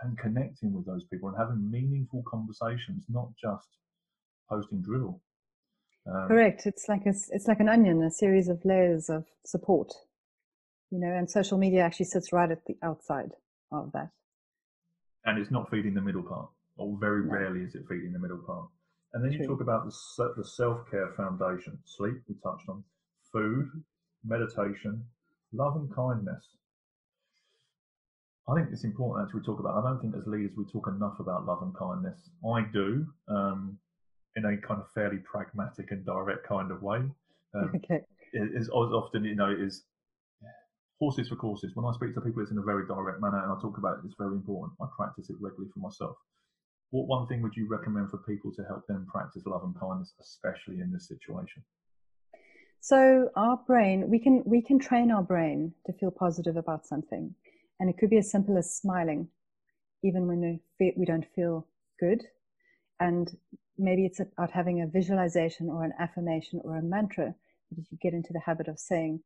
[0.00, 3.68] and connecting with those people and having meaningful conversations, not just
[4.48, 5.22] posting drivel.
[6.06, 6.66] Um, Correct.
[6.66, 9.92] It's like a, it's like an onion, a series of layers of support.
[10.90, 13.30] You know, and social media actually sits right at the outside
[13.70, 14.10] of that.
[15.24, 17.32] And it's not feeding the middle part, or very no.
[17.32, 18.66] rarely is it feeding the middle part.
[19.14, 19.42] And then True.
[19.42, 22.82] you talk about the, the self care foundation sleep, we touched on,
[23.32, 23.70] food,
[24.24, 25.04] meditation,
[25.52, 26.44] love and kindness.
[28.48, 29.82] I think it's important actually we talk about.
[29.82, 32.18] I don't think as leaders we talk enough about love and kindness.
[32.44, 33.06] I do.
[33.28, 33.78] Um,
[34.36, 36.98] in a kind of fairly pragmatic and direct kind of way.
[37.54, 38.00] Um, okay.
[38.32, 39.84] Is often, you know, is
[41.02, 41.72] horses for courses.
[41.74, 43.98] When I speak to people, it's in a very direct manner, and I talk about
[43.98, 44.06] it.
[44.06, 44.72] It's very important.
[44.80, 46.16] I practice it regularly for myself.
[46.90, 50.14] What one thing would you recommend for people to help them practice love and kindness,
[50.20, 51.64] especially in this situation?
[52.80, 57.34] So our brain, we can we can train our brain to feel positive about something,
[57.80, 59.28] and it could be as simple as smiling,
[60.04, 61.66] even when we we don't feel
[61.98, 62.22] good,
[63.00, 63.36] and
[63.78, 67.34] maybe it's about having a visualization or an affirmation or a mantra
[67.70, 69.20] that you get into the habit of saying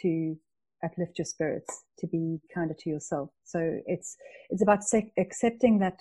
[0.00, 0.36] to
[0.84, 3.30] uplift your spirits, to be kinder to yourself.
[3.44, 4.16] So it's
[4.48, 4.80] it's about
[5.18, 5.98] accepting that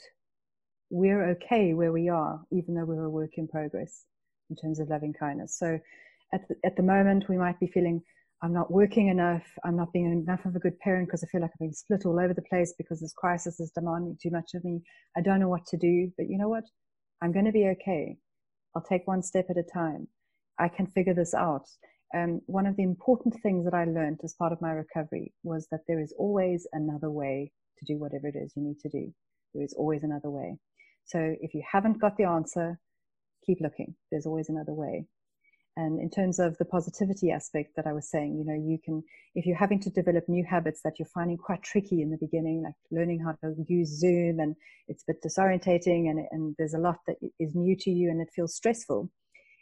[0.89, 4.05] we're okay where we are, even though we're a work in progress
[4.49, 5.57] in terms of loving kindness.
[5.57, 5.79] So
[6.33, 8.01] at the, at the moment, we might be feeling,
[8.41, 11.41] I'm not working enough, I'm not being enough of a good parent because I feel
[11.41, 14.51] like I'm being split all over the place because this crisis is demanding too much
[14.55, 14.81] of me.
[15.15, 16.63] I don't know what to do, but you know what?
[17.21, 18.17] I'm going to be okay.
[18.75, 20.07] I'll take one step at a time.
[20.59, 21.67] I can figure this out.
[22.15, 25.67] Um, one of the important things that I learned as part of my recovery was
[25.71, 29.13] that there is always another way to do whatever it is you need to do.
[29.53, 30.57] There is always another way.
[31.05, 32.79] So if you haven't got the answer,
[33.45, 33.95] keep looking.
[34.11, 35.05] There's always another way.
[35.79, 39.01] And in terms of the positivity aspect that I was saying, you know, you can,
[39.33, 42.63] if you're having to develop new habits that you're finding quite tricky in the beginning,
[42.63, 44.57] like learning how to use Zoom and
[44.89, 48.19] it's a bit disorientating and, and there's a lot that is new to you and
[48.19, 49.09] it feels stressful.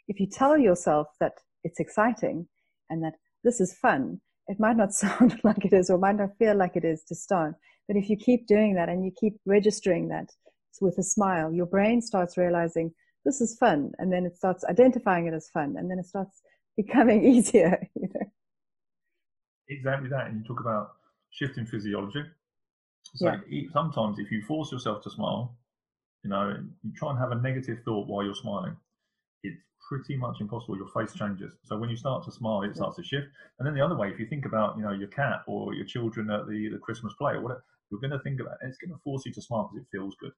[0.07, 2.47] If you tell yourself that it's exciting
[2.89, 6.35] and that this is fun, it might not sound like it is or might not
[6.39, 7.53] feel like it is to start.
[7.87, 10.29] But if you keep doing that and you keep registering that,
[10.81, 12.93] with a smile, your brain starts realizing
[13.27, 16.41] this is fun, and then it starts identifying it as fun, and then it starts
[16.77, 17.87] becoming easier.
[17.95, 18.25] You know?
[19.69, 20.93] Exactly that, and you talk about
[21.29, 22.23] shifting physiology.
[23.15, 23.63] So yeah.
[23.73, 25.57] sometimes, if you force yourself to smile,
[26.23, 28.77] you know, you try and have a negative thought while you're smiling.
[29.43, 30.77] It's pretty much impossible.
[30.77, 31.53] Your face changes.
[31.65, 33.27] So when you start to smile, it starts to shift.
[33.59, 35.85] And then the other way, if you think about, you know, your cat or your
[35.85, 38.67] children at the, the Christmas play or whatever, you're going to think about it.
[38.67, 40.31] It's going to force you to smile because it feels good.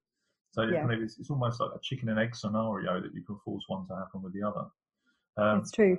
[0.52, 0.80] So yeah.
[0.80, 3.62] kind of it's, it's, almost like a chicken and egg scenario that you can force
[3.68, 4.66] one to happen with the other.
[5.36, 5.96] Um, it's true.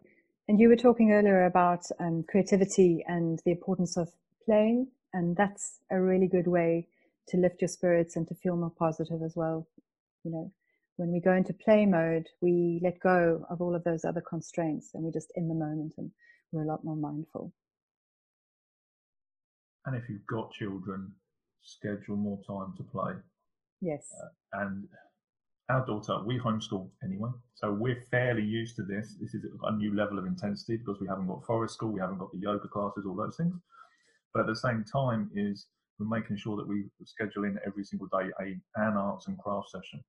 [0.48, 4.10] And you were talking earlier about um, creativity and the importance of
[4.46, 6.88] playing, and that's a really good way
[7.30, 9.68] to lift your spirits and to feel more positive as well.
[10.24, 10.52] You know,
[10.98, 14.92] when we go into play mode, we let go of all of those other constraints,
[14.94, 16.12] and we're just in the moment, and
[16.52, 17.54] we're a lot more mindful.
[19.86, 21.14] And if you've got children,
[21.62, 23.14] schedule more time to play.
[23.82, 24.08] Yes.
[24.22, 24.88] Uh, and
[25.70, 29.16] our daughter, we homeschool anyway, so we're fairly used to this.
[29.20, 32.20] This is a new level of intensity because we haven't got forest school, we haven't
[32.20, 33.56] got the yoga classes, all those things.
[34.34, 35.68] But at the same time, is
[35.98, 39.72] we're making sure that we schedule in every single day a an arts and crafts
[39.72, 40.04] session.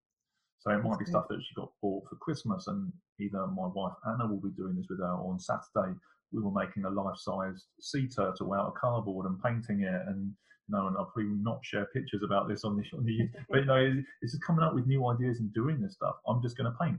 [0.58, 3.94] So it might be stuff that she got bought for Christmas, and either my wife
[4.06, 5.94] Anna will be doing this with her, or on Saturday
[6.32, 10.32] we were making a life-sized sea turtle out of cardboard and painting it, and
[10.72, 13.64] know, and I'll probably not share pictures about this on the on the but you
[13.66, 16.16] know, it's just coming up with new ideas and doing this stuff.
[16.26, 16.98] I'm just going to paint,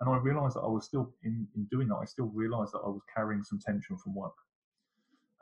[0.00, 1.96] and I realised that I was still in in doing that.
[1.96, 4.34] I still realised that I was carrying some tension from work,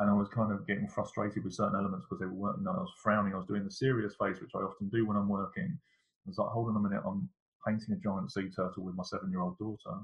[0.00, 2.72] and I was kind of getting frustrated with certain elements because they were You know,
[2.72, 3.34] I was frowning.
[3.34, 5.78] I was doing the serious face, which I often do when I'm working.
[6.26, 7.28] I was like, hold on a minute, I'm
[7.66, 9.96] painting a giant sea turtle with my seven-year-old daughter.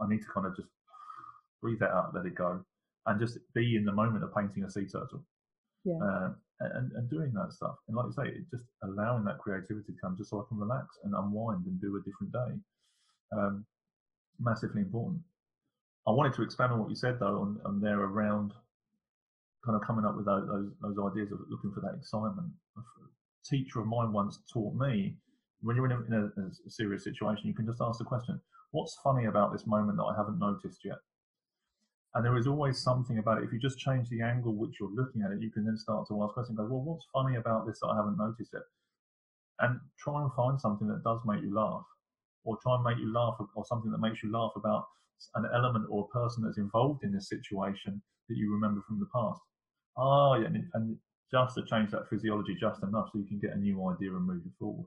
[0.00, 0.68] I need to kind of just
[1.60, 2.64] breathe that out, let it go,
[3.06, 5.22] and just be in the moment of painting a sea turtle
[5.84, 5.98] yeah.
[6.02, 7.74] Uh, and, and doing that stuff.
[7.88, 10.98] And like you say, just allowing that creativity to come just so I can relax
[11.02, 12.60] and unwind and do a different day.
[13.36, 13.66] Um,
[14.38, 15.20] massively important.
[16.06, 18.52] I wanted to expand on what you said though, on, on there around
[19.64, 22.50] kind of coming up with those, those, those ideas of looking for that excitement.
[22.76, 22.82] A
[23.48, 25.16] teacher of mine once taught me
[25.62, 28.40] when you're in, a, in a, a serious situation, you can just ask the question,
[28.72, 30.98] "What's funny about this moment that I haven't noticed yet?"
[32.14, 33.44] And there is always something about it.
[33.44, 36.06] If you just change the angle which you're looking at it, you can then start
[36.08, 36.58] to ask questions.
[36.58, 38.62] Go, well, what's funny about this that I haven't noticed yet?
[39.60, 41.84] And try and find something that does make you laugh,
[42.44, 44.84] or try and make you laugh, or something that makes you laugh about
[45.36, 49.06] an element or a person that's involved in this situation that you remember from the
[49.14, 49.40] past.
[49.96, 50.96] Ah, yeah, and, and
[51.30, 54.26] just to change that physiology just enough so you can get a new idea and
[54.26, 54.86] move it forward.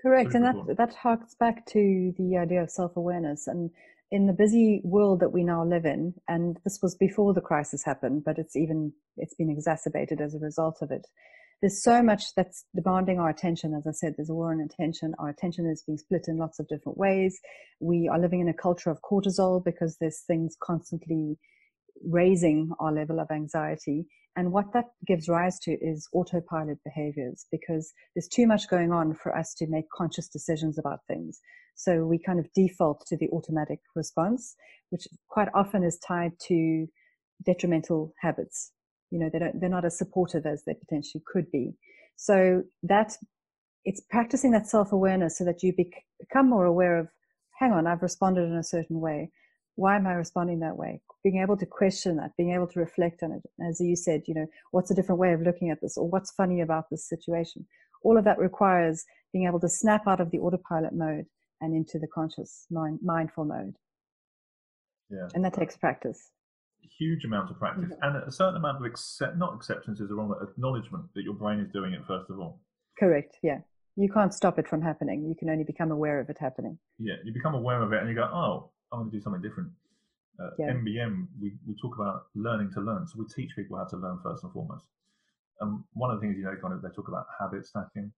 [0.00, 3.70] Correct, and that that harks back to the idea of self awareness and
[4.10, 7.84] in the busy world that we now live in, and this was before the crisis
[7.84, 11.06] happened, but it's even it's been exacerbated as a result of it.
[11.62, 13.74] There's so much that's demanding our attention.
[13.74, 15.14] As I said, there's a war on attention.
[15.18, 17.40] Our attention is being split in lots of different ways.
[17.80, 21.38] We are living in a culture of cortisol because there's things constantly
[22.04, 24.06] raising our level of anxiety.
[24.36, 29.14] And what that gives rise to is autopilot behaviors because there's too much going on
[29.14, 31.40] for us to make conscious decisions about things.
[31.74, 34.54] So we kind of default to the automatic response,
[34.90, 36.86] which quite often is tied to
[37.44, 38.72] detrimental habits.
[39.10, 41.74] You know, they don't, they're not as supportive as they potentially could be.
[42.16, 43.16] So that
[43.84, 47.08] it's practicing that self awareness so that you bec- become more aware of,
[47.58, 49.30] hang on, I've responded in a certain way.
[49.76, 51.00] Why am I responding that way?
[51.22, 53.42] Being able to question that, being able to reflect on it.
[53.68, 56.32] As you said, you know, what's a different way of looking at this or what's
[56.32, 57.66] funny about this situation?
[58.02, 61.26] All of that requires being able to snap out of the autopilot mode
[61.60, 63.74] and into the conscious mind, mindful mode.
[65.10, 65.28] Yeah.
[65.34, 66.30] And that takes practice.
[66.98, 68.16] Huge amount of practice mm-hmm.
[68.16, 71.34] and a certain amount of accept, not acceptance is the wrong word, acknowledgement that your
[71.34, 72.60] brain is doing it first of all.
[72.98, 73.36] Correct.
[73.42, 73.58] Yeah.
[73.96, 75.26] You can't stop it from happening.
[75.26, 76.78] You can only become aware of it happening.
[76.98, 77.14] Yeah.
[77.24, 79.70] You become aware of it and you go, oh, I'm going to do something different.
[80.40, 80.72] Uh, yeah.
[80.72, 83.06] MBM, we, we talk about learning to learn.
[83.06, 84.86] So we teach people how to learn first and foremost.
[85.60, 88.12] And one of the things, you know, kind of they talk about habit stacking.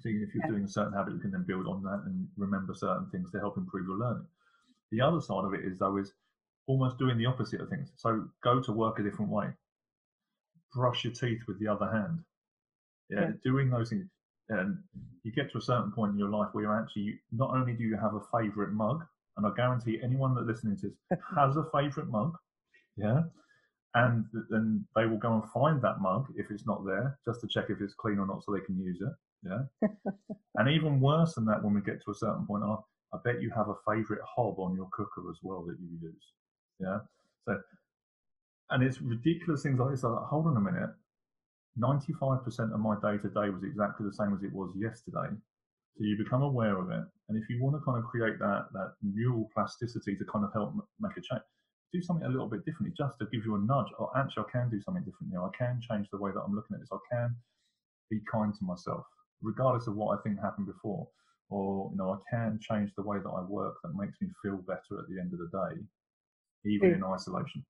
[0.00, 0.50] So if you're yeah.
[0.50, 3.38] doing a certain habit, you can then build on that and remember certain things to
[3.38, 4.26] help improve your learning.
[4.90, 6.12] The other side of it is though is
[6.66, 7.90] almost doing the opposite of things.
[7.96, 9.46] So go to work a different way.
[10.74, 12.20] Brush your teeth with the other hand.
[13.10, 13.30] Yeah, yeah.
[13.42, 14.06] doing those things.
[14.50, 14.78] And
[15.24, 17.84] you get to a certain point in your life where you're actually not only do
[17.84, 19.04] you have a favorite mug,
[19.38, 22.36] and I guarantee anyone that listening to this has a favorite mug,
[22.96, 23.22] yeah,
[23.94, 27.48] and then they will go and find that mug if it's not there, just to
[27.48, 29.48] check if it's clean or not, so they can use it.
[29.48, 29.88] Yeah,
[30.56, 32.76] and even worse than that, when we get to a certain point, I,
[33.14, 36.24] I bet you have a favorite hob on your cooker as well that you use.
[36.80, 36.98] Yeah,
[37.46, 37.58] so
[38.70, 40.04] and it's ridiculous things like this.
[40.04, 40.90] I'm Like, hold on a minute,
[41.78, 45.34] 95% of my day to day was exactly the same as it was yesterday.
[45.96, 48.66] So you become aware of it, and if you want to kind of create that
[48.72, 51.42] that neural plasticity to kind of help make a change,
[51.92, 53.90] do something a little bit differently just to give you a nudge.
[53.98, 55.50] Oh, actually, I can do something different now.
[55.50, 56.90] I can change the way that I'm looking at this.
[56.92, 57.34] I can
[58.10, 59.04] be kind to myself,
[59.42, 61.08] regardless of what I think happened before.
[61.50, 64.58] Or, you know, I can change the way that I work that makes me feel
[64.58, 65.82] better at the end of the day,
[66.70, 67.64] even in isolation.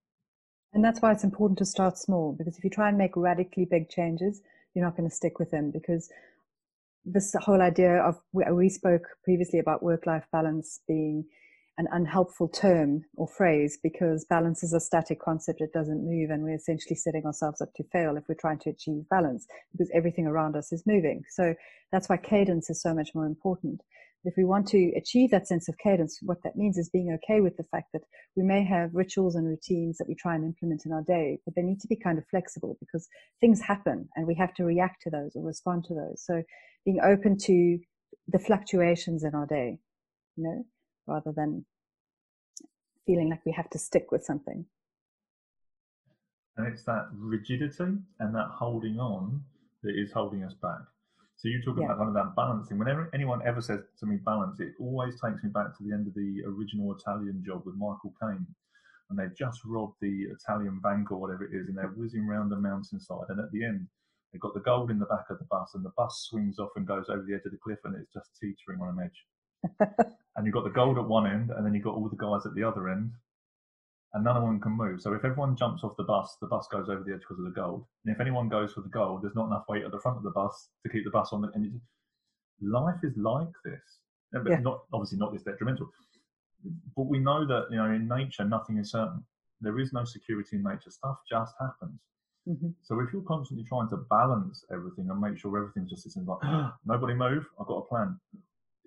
[0.74, 3.64] And that's why it's important to start small, because if you try and make radically
[3.64, 4.42] big changes,
[4.74, 6.10] you're not going to stick with them because
[7.04, 11.24] this whole idea of we spoke previously about work life balance being
[11.78, 16.42] an unhelpful term or phrase because balance is a static concept, it doesn't move, and
[16.42, 20.26] we're essentially setting ourselves up to fail if we're trying to achieve balance because everything
[20.26, 21.22] around us is moving.
[21.30, 21.54] So
[21.92, 23.80] that's why cadence is so much more important.
[24.24, 27.40] If we want to achieve that sense of cadence, what that means is being okay
[27.40, 28.02] with the fact that
[28.36, 31.54] we may have rituals and routines that we try and implement in our day, but
[31.54, 33.08] they need to be kind of flexible because
[33.40, 36.24] things happen and we have to react to those or respond to those.
[36.24, 36.42] So
[36.84, 37.78] being open to
[38.26, 39.78] the fluctuations in our day,
[40.36, 40.64] you know,
[41.06, 41.64] rather than
[43.06, 44.66] feeling like we have to stick with something.
[46.56, 49.44] And it's that rigidity and that holding on
[49.82, 50.80] that is holding us back.
[51.38, 51.84] So you talk yeah.
[51.84, 52.78] about kind of that balancing.
[52.78, 56.08] Whenever anyone ever says to me balance, it always takes me back to the end
[56.08, 58.44] of the original Italian job with Michael Caine.
[59.08, 62.50] And they've just robbed the Italian bank or whatever it is, and they're whizzing around
[62.50, 63.30] the mountainside.
[63.30, 63.86] And at the end,
[64.32, 66.70] they've got the gold in the back of the bus, and the bus swings off
[66.74, 69.86] and goes over the edge of the cliff, and it's just teetering on an edge.
[70.36, 72.44] and you've got the gold at one end, and then you've got all the guys
[72.46, 73.12] at the other end,
[74.14, 75.00] and none of them can move.
[75.00, 77.44] So if everyone jumps off the bus, the bus goes over the edge because of
[77.44, 77.84] the gold.
[78.04, 80.22] And if anyone goes for the gold, there's not enough weight at the front of
[80.22, 81.42] the bus to keep the bus on.
[81.42, 81.80] The, and
[82.62, 84.00] life is like this,
[84.32, 84.60] but yeah.
[84.60, 85.88] not obviously not this detrimental.
[86.96, 89.24] But we know that you know in nature nothing is certain.
[89.60, 90.90] There is no security in nature.
[90.90, 92.00] Stuff just happens.
[92.48, 92.68] Mm-hmm.
[92.82, 96.38] So if you're constantly trying to balance everything and make sure everything's just sitting like,
[96.86, 98.18] nobody move, I've got a plan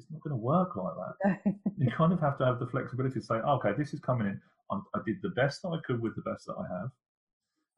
[0.02, 1.54] it's not going to work like that.
[1.78, 4.42] you kind of have to have the flexibility to say, okay, this is coming in.
[4.72, 6.90] I'm, did the best that I could with the best that I have.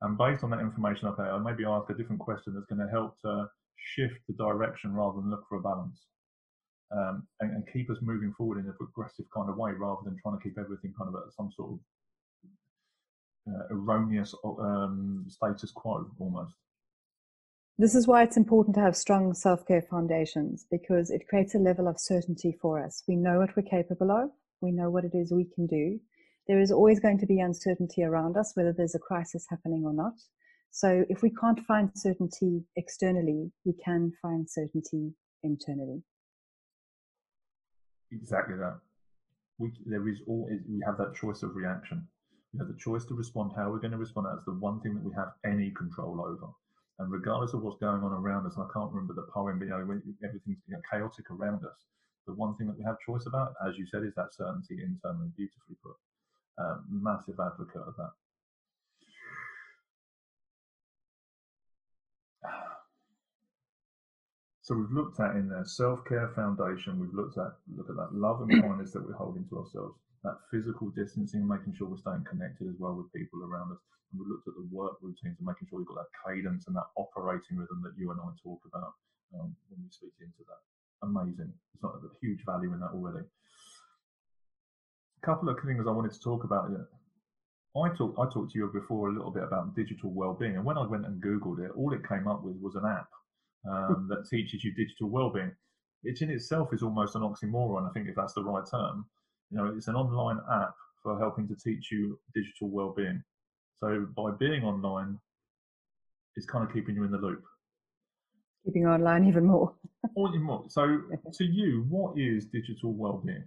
[0.01, 2.91] And based on that information, okay, I maybe ask a different question that's going to
[2.91, 6.05] help to shift the direction rather than look for a balance.
[6.91, 10.15] Um, and, and, keep us moving forward in a progressive kind of way rather than
[10.21, 11.79] trying to keep everything kind of at some sort of
[13.49, 16.53] uh, erroneous um, status quo almost.
[17.79, 21.59] This is why it's important to have strong self care foundations because it creates a
[21.59, 23.03] level of certainty for us.
[23.07, 24.29] We know what we're capable of,
[24.61, 25.99] we know what it is we can do.
[26.47, 29.93] There is always going to be uncertainty around us, whether there's a crisis happening or
[29.93, 30.13] not.
[30.71, 35.13] So, if we can't find certainty externally, we can find certainty
[35.43, 36.01] internally.
[38.11, 38.79] Exactly that.
[39.59, 42.07] We, there is all we have that choice of reaction.
[42.53, 43.51] We have the choice to respond.
[43.55, 44.27] How we're going to respond.
[44.31, 46.51] That's the one thing that we have any control over.
[46.99, 49.71] And regardless of what's going on around us, I can't remember the poem, but you
[49.71, 50.59] know, everything's
[50.91, 51.85] chaotic around us.
[52.27, 55.29] The one thing that we have choice about, as you said, is that certainty internally,
[55.35, 55.97] beautifully put.
[56.57, 58.13] Um, massive advocate of that.
[64.63, 66.95] So we've looked at in there self-care foundation.
[66.95, 69.99] We've looked at look at that love and kindness that we're holding to ourselves.
[70.23, 73.83] That physical distancing, making sure we're staying connected as well with people around us.
[74.07, 76.77] And we looked at the work routines and making sure we've got that cadence and
[76.79, 78.95] that operating rhythm that you and I talk about
[79.35, 80.63] um, when we speak into that.
[81.03, 81.51] Amazing.
[81.75, 83.27] It's not a huge value in that already.
[85.23, 86.69] Couple of things I wanted to talk about.
[86.71, 87.81] Yeah.
[87.81, 90.77] I talked I talked to you before a little bit about digital well-being, and when
[90.77, 93.07] I went and googled it, all it came up with was an app
[93.69, 95.51] um, that teaches you digital well-being.
[96.01, 99.05] Which in itself is almost an oxymoron, I think, if that's the right term.
[99.49, 103.23] You know, it's an online app for helping to teach you digital well-being.
[103.79, 105.17] So by being online,
[106.35, 107.43] it's kind of keeping you in the loop.
[108.65, 109.73] Keeping online even more.
[110.17, 110.65] even more.
[110.67, 111.01] So
[111.33, 113.43] to you, what is digital well-being?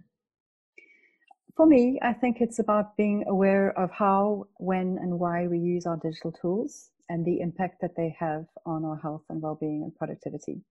[1.57, 5.87] For me, I think it's about being aware of how, when, and why we use
[5.87, 9.95] our digital tools and the impact that they have on our health and well-being and
[9.95, 10.61] productivity.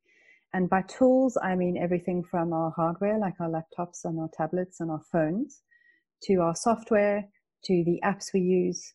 [0.54, 4.78] And by tools, I mean everything from our hardware, like our laptops and our tablets
[4.78, 5.62] and our phones,
[6.22, 7.26] to our software,
[7.64, 8.94] to the apps we use,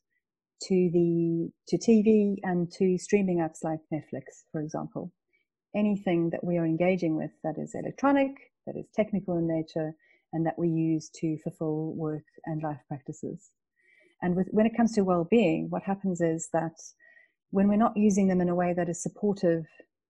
[0.62, 5.12] to the to TV and to streaming apps like Netflix, for example.
[5.76, 8.32] Anything that we are engaging with that is electronic,
[8.66, 9.94] that is technical in nature,
[10.34, 13.49] and that we use to fulfill work and life practices.
[14.21, 16.75] And with, when it comes to well-being, what happens is that
[17.49, 19.65] when we're not using them in a way that is supportive,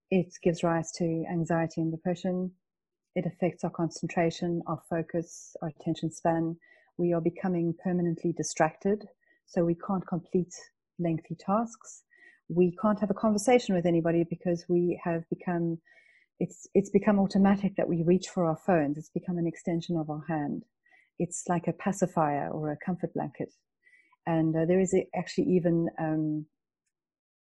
[0.09, 2.51] it gives rise to anxiety and depression.
[3.15, 6.57] It affects our concentration, our focus, our attention span.
[6.97, 9.07] We are becoming permanently distracted,
[9.45, 10.53] so we can't complete
[10.99, 12.03] lengthy tasks.
[12.49, 15.79] We can't have a conversation with anybody because we have become
[16.41, 18.97] it's it's become automatic that we reach for our phones.
[18.97, 20.63] It's become an extension of our hand.
[21.19, 23.53] It's like a pacifier or a comfort blanket.
[24.25, 26.47] And uh, there is actually even um,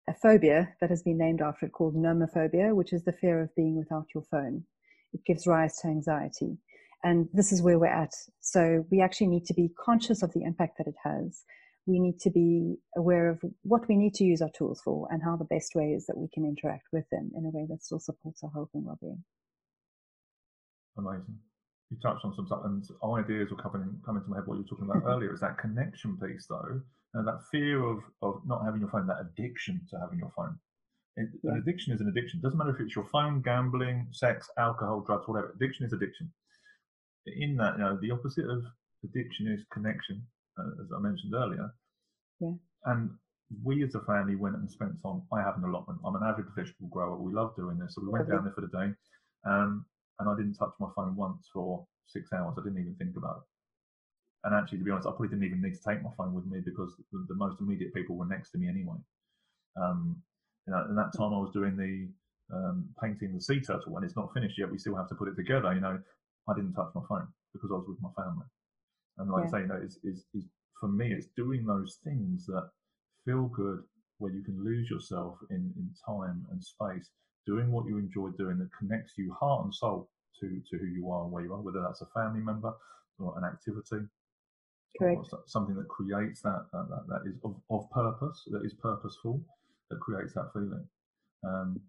[0.08, 3.54] a phobia that has been named after it called nomophobia, which is the fear of
[3.56, 4.62] being without your phone.
[5.12, 6.58] It gives rise to anxiety.
[7.02, 8.14] And this is where we're at.
[8.40, 11.42] So we actually need to be conscious of the impact that it has.
[11.86, 15.22] We need to be aware of what we need to use our tools for and
[15.22, 17.82] how the best way is that we can interact with them in a way that
[17.82, 19.22] still supports our health and well-being.
[20.96, 21.36] Amazing.
[21.90, 22.84] You touched on some and
[23.18, 25.12] ideas will come, in, come into my head what you were talking about mm-hmm.
[25.12, 26.80] earlier is that connection piece though
[27.14, 30.58] and that fear of, of not having your phone, that addiction to having your phone.
[31.16, 31.52] It, yeah.
[31.52, 32.40] An addiction is an addiction.
[32.40, 35.54] It doesn't matter if it's your phone, gambling, sex, alcohol, drugs, whatever.
[35.54, 36.32] Addiction is addiction.
[37.26, 38.64] In that, you know, the opposite of
[39.04, 40.26] addiction is connection,
[40.58, 41.72] uh, as I mentioned earlier.
[42.40, 42.54] Yeah.
[42.84, 43.10] And
[43.62, 45.22] we as a family went and spent time.
[45.32, 46.00] I have an allotment.
[46.04, 47.16] I'm an avid vegetable grower.
[47.16, 47.94] We love doing this.
[47.94, 48.92] So we went down there for the day.
[49.46, 49.84] Um,
[50.18, 52.54] and I didn't touch my phone once for six hours.
[52.58, 53.46] I didn't even think about it.
[54.44, 56.46] And actually, to be honest, I probably didn't even need to take my phone with
[56.46, 58.98] me because the, the most immediate people were next to me anyway.
[59.80, 60.22] Um,
[60.66, 62.08] you know, and that time I was doing the
[62.54, 64.70] um, painting the sea turtle, and it's not finished yet.
[64.70, 65.72] We still have to put it together.
[65.72, 65.98] You know,
[66.48, 68.46] I didn't touch my phone because I was with my family.
[69.18, 69.58] And like yeah.
[69.58, 70.44] I say, you is, is, is
[70.80, 72.68] for me, it's doing those things that
[73.24, 73.82] feel good,
[74.18, 77.10] where you can lose yourself in, in time and space,
[77.46, 80.08] doing what you enjoy doing that connects you heart and soul
[80.40, 82.72] to, to who you are and where you are, whether that's a family member
[83.18, 84.04] or an activity
[84.98, 85.26] Correct.
[85.46, 89.40] something that creates that, that, that, that is of, of purpose, that is purposeful,
[89.90, 90.86] that creates that feeling.
[91.44, 91.80] Um,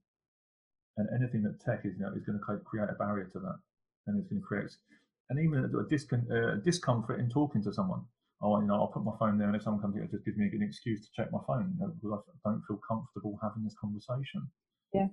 [0.97, 3.59] and anything that tech is, you know, is going to create a barrier to that,
[4.07, 4.71] and it's going to create,
[5.30, 8.01] and even a, discon- uh, discomfort in talking to someone.
[8.41, 10.26] Oh, you know, I'll put my phone there, and if someone comes in, it just
[10.26, 13.39] gives me an excuse to check my phone you know, because I don't feel comfortable
[13.41, 14.49] having this conversation.
[14.93, 15.07] Yeah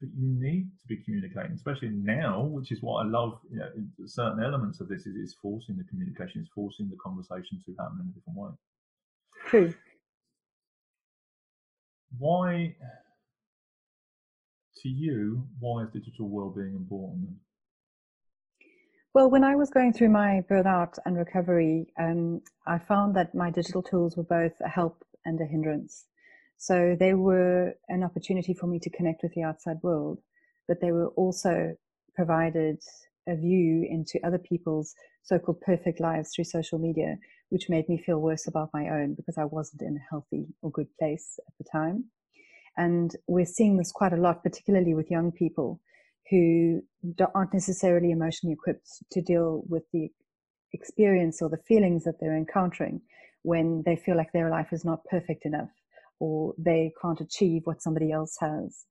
[0.00, 3.38] but you need to be communicating, especially now, which is what I love.
[3.50, 3.70] You know,
[4.06, 8.00] certain elements of this is, is forcing the communication, is forcing the conversation to happen
[8.00, 8.50] in a different way.
[9.46, 9.74] True.
[12.18, 12.74] Why,
[14.82, 17.30] to you, why is digital well-being important?
[19.14, 23.48] Well, when I was going through my burnout and recovery, um, I found that my
[23.48, 26.06] digital tools were both a help and a hindrance.
[26.58, 30.18] So they were an opportunity for me to connect with the outside world,
[30.66, 31.76] but they were also
[32.16, 32.80] provided
[33.28, 37.16] a view into other people's so-called perfect lives through social media,
[37.50, 40.72] which made me feel worse about my own because I wasn't in a healthy or
[40.72, 42.06] good place at the time.
[42.76, 45.80] And we're seeing this quite a lot, particularly with young people
[46.30, 46.82] who
[47.34, 50.08] aren't necessarily emotionally equipped to deal with the
[50.72, 53.00] experience or the feelings that they're encountering
[53.42, 55.70] when they feel like their life is not perfect enough
[56.18, 58.86] or they can't achieve what somebody else has.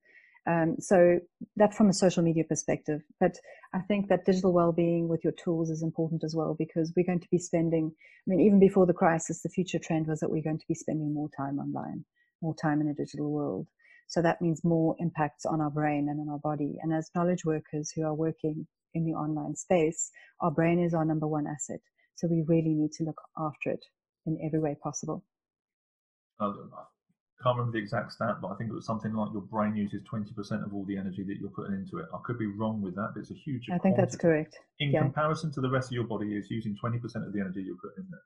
[0.46, 1.20] Um, so
[1.56, 3.38] that from a social media perspective, but
[3.74, 7.22] I think that digital well-being with your tools is important as well because we're going
[7.22, 7.94] to be spending.
[7.96, 10.76] I mean, even before the crisis, the future trend was that we're going to be
[10.76, 12.04] spending more time online,
[12.42, 13.68] more time in a digital world.
[14.08, 16.78] So that means more impacts on our brain and on our body.
[16.82, 21.06] And as knowledge workers who are working in the online space, our brain is our
[21.06, 21.80] number one asset.
[22.16, 23.84] So we really need to look after it
[24.26, 25.24] in every way possible.
[26.40, 26.52] I
[27.44, 30.02] can't remember the exact stat, but I think it was something like your brain uses
[30.12, 32.06] 20% of all the energy that you're putting into it.
[32.14, 33.68] I could be wrong with that, but it's a huge.
[33.72, 34.58] I think that's correct.
[34.80, 35.02] In yeah.
[35.02, 38.06] comparison to the rest of your body, is using 20% of the energy you're putting
[38.06, 38.22] in there.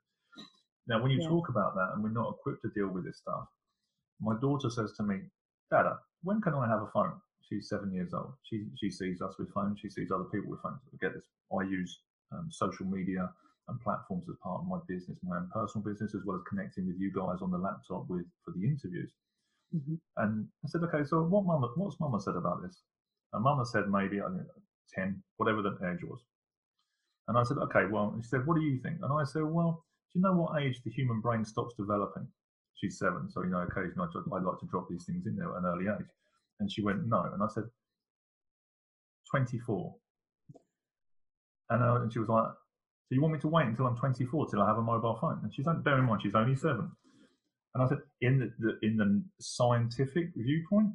[0.86, 1.28] Now, when you yeah.
[1.28, 3.44] talk about that, and we're not equipped to deal with this stuff,
[4.20, 5.20] my daughter says to me,
[5.70, 8.34] "Dada, when can I have a phone?" She's seven years old.
[8.42, 9.80] She she sees us with phones.
[9.80, 10.80] She sees other people with phones.
[10.92, 11.26] I get this.
[11.56, 12.00] I use
[12.32, 13.30] um, social media
[13.68, 16.86] and platforms as part of my business, my own personal business, as well as connecting
[16.86, 19.12] with you guys on the laptop with for the interviews.
[19.74, 19.94] Mm-hmm.
[20.16, 22.80] And I said, okay, so what mama, what's mama said about this?
[23.32, 24.44] And mama said maybe I don't know,
[24.94, 26.20] 10, whatever the age was.
[27.28, 28.98] And I said, okay, well, she said, what do you think?
[29.02, 32.26] And I said, well, do you know what age the human brain stops developing?
[32.80, 35.58] She's seven, so you know, occasionally I'd like to drop these things in there at
[35.58, 36.06] an early age.
[36.60, 37.22] And she went, no.
[37.32, 37.64] And I said,
[39.30, 39.94] 24.
[41.70, 44.50] And, uh, and she was like, so you want me to wait until I'm 24
[44.50, 45.40] till I have a mobile phone?
[45.42, 46.90] And she's like, bear in mind, she's only seven.
[47.74, 50.90] And I said, in the, the, in the scientific viewpoint,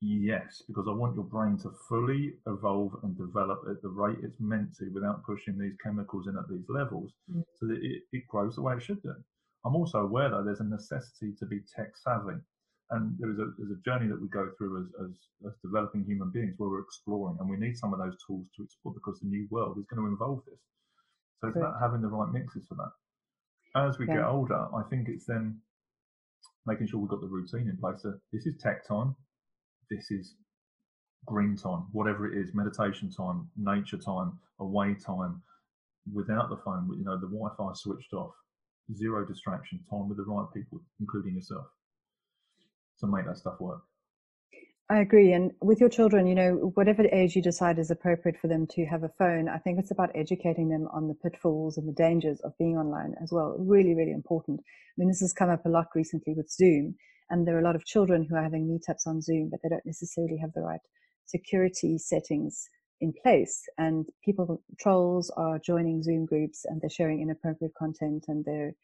[0.00, 4.40] yes, because I want your brain to fully evolve and develop at the rate it's
[4.40, 7.42] meant to without pushing these chemicals in at these levels mm.
[7.58, 9.14] so that it, it grows the way it should do.
[9.64, 12.38] I'm also aware though there's a necessity to be tech savvy.
[12.90, 15.10] And there is a, there's a journey that we go through as, as,
[15.46, 18.64] as developing human beings where we're exploring and we need some of those tools to
[18.64, 20.60] explore because the new world is going to involve this.
[21.40, 22.92] So it's about having the right mixes for that.
[23.80, 24.16] As we yeah.
[24.16, 25.58] get older, I think it's then
[26.66, 28.02] making sure we've got the routine in place.
[28.02, 29.16] So this is tech time,
[29.90, 30.34] this is
[31.26, 35.42] green time, whatever it is, meditation time, nature time, away time,
[36.12, 38.32] without the phone, you know, the Wi-Fi switched off,
[38.94, 41.66] zero distraction, time with the right people, including yourself,
[43.00, 43.82] to make that stuff work.
[44.90, 45.32] I agree.
[45.32, 48.84] And with your children, you know, whatever age you decide is appropriate for them to
[48.84, 52.40] have a phone, I think it's about educating them on the pitfalls and the dangers
[52.40, 53.56] of being online as well.
[53.58, 54.60] Really, really important.
[54.60, 56.94] I mean, this has come up a lot recently with Zoom,
[57.30, 59.70] and there are a lot of children who are having meetups on Zoom, but they
[59.70, 60.80] don't necessarily have the right
[61.24, 62.68] security settings
[63.02, 63.62] in place.
[63.76, 68.74] And people, trolls are joining Zoom groups and they're sharing inappropriate content and they're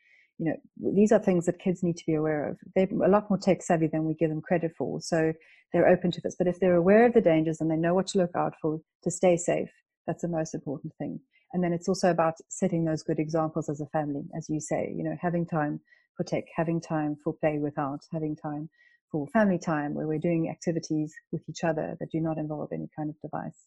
[0.40, 2.58] you know, these are things that kids need to be aware of.
[2.76, 5.00] They're a lot more tech savvy than we give them credit for.
[5.00, 5.32] So
[5.72, 6.36] they're open to this.
[6.38, 8.78] But if they're aware of the dangers and they know what to look out for
[9.02, 9.70] to stay safe,
[10.06, 11.18] that's the most important thing.
[11.52, 14.94] And then it's also about setting those good examples as a family, as you say,
[14.96, 15.80] you know, having time
[16.16, 18.68] for tech, having time for play without, having time
[19.10, 22.88] for family time where we're doing activities with each other that do not involve any
[22.96, 23.64] kind of device.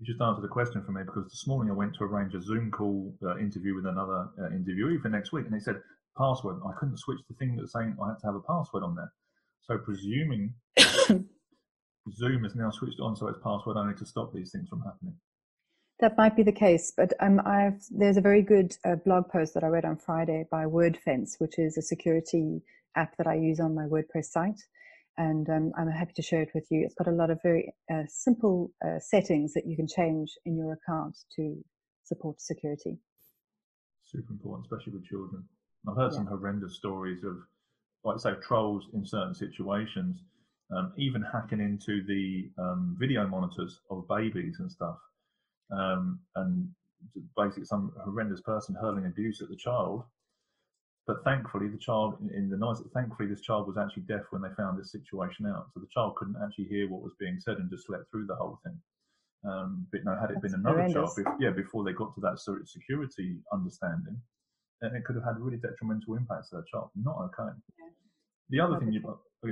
[0.00, 2.40] You just answered a question for me because this morning I went to arrange a
[2.40, 5.76] Zoom call uh, interview with another uh, interviewee for next week, and they said
[6.16, 6.56] password.
[6.66, 9.12] I couldn't switch the thing that's saying I had to have a password on there.
[9.60, 14.70] So presuming Zoom is now switched on so it's password only to stop these things
[14.70, 15.14] from happening.
[16.00, 19.52] That might be the case, but um, I've, there's a very good uh, blog post
[19.52, 22.62] that I read on Friday by WordFence, which is a security
[22.96, 24.62] app that I use on my WordPress site
[25.20, 26.82] and um, I'm happy to share it with you.
[26.82, 30.56] It's got a lot of very uh, simple uh, settings that you can change in
[30.56, 31.62] your account to
[32.04, 32.96] support security.
[34.02, 35.44] Super important, especially with children.
[35.86, 36.18] I've heard yeah.
[36.18, 37.36] some horrendous stories of,
[38.02, 40.22] like say, trolls in certain situations,
[40.74, 44.96] um, even hacking into the um, video monitors of babies and stuff,
[45.70, 46.66] um, and
[47.36, 50.04] basically some horrendous person hurling abuse at the child
[51.10, 52.80] but thankfully, the child in the noise.
[52.94, 55.66] thankfully, this child was actually deaf when they found this situation out.
[55.74, 58.36] So the child couldn't actually hear what was being said and just slept through the
[58.36, 58.78] whole thing.
[59.42, 61.16] Um, but no, had it That's been another horrendous.
[61.16, 64.22] child, yeah, before they got to that security understanding,
[64.80, 66.90] then it could have had really detrimental impacts to that child.
[66.94, 67.50] Not okay.
[67.76, 67.90] Yeah.
[68.50, 69.02] The other thing you,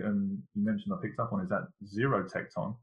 [0.05, 2.77] um, you mentioned I picked up on is that zero tech time.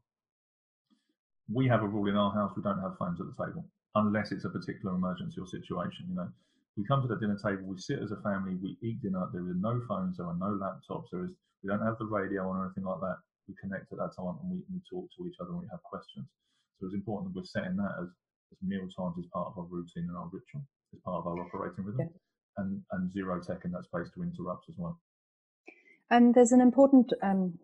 [1.50, 3.64] We have a rule in our house: we don't have phones at the table
[3.94, 6.04] unless it's a particular emergency or situation.
[6.10, 6.28] You know,
[6.76, 9.28] we come to the dinner table, we sit as a family, we eat dinner.
[9.32, 12.48] There are no phones, there are no laptops, there is we don't have the radio
[12.48, 13.16] on or anything like that.
[13.48, 15.82] We connect at that time and we, we talk to each other and we have
[15.82, 16.26] questions.
[16.78, 18.08] So it's important that we're setting that as,
[18.52, 20.62] as meal times as part of our routine and our ritual,
[20.92, 22.62] as part of our operating rhythm, yeah.
[22.62, 25.00] and and zero tech in that space to interrupt as well.
[26.10, 27.58] And there's an important um,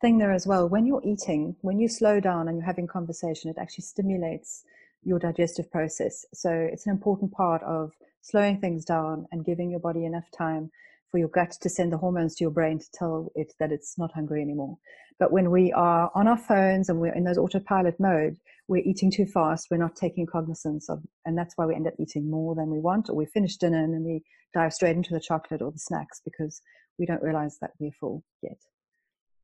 [0.00, 0.68] thing there as well.
[0.68, 4.64] When you're eating, when you slow down and you're having conversation, it actually stimulates
[5.04, 6.24] your digestive process.
[6.34, 7.92] So it's an important part of
[8.24, 10.70] slowing things down and giving your body enough time
[11.10, 13.96] for your gut to send the hormones to your brain to tell it that it's
[13.98, 14.76] not hungry anymore.
[15.18, 19.10] But when we are on our phones and we're in those autopilot mode, we're eating
[19.10, 22.54] too fast, we're not taking cognizance of, and that's why we end up eating more
[22.54, 24.22] than we want, or we finish dinner and then we
[24.54, 26.62] dive straight into the chocolate or the snacks because
[26.98, 28.58] we don't realize that we're full yet.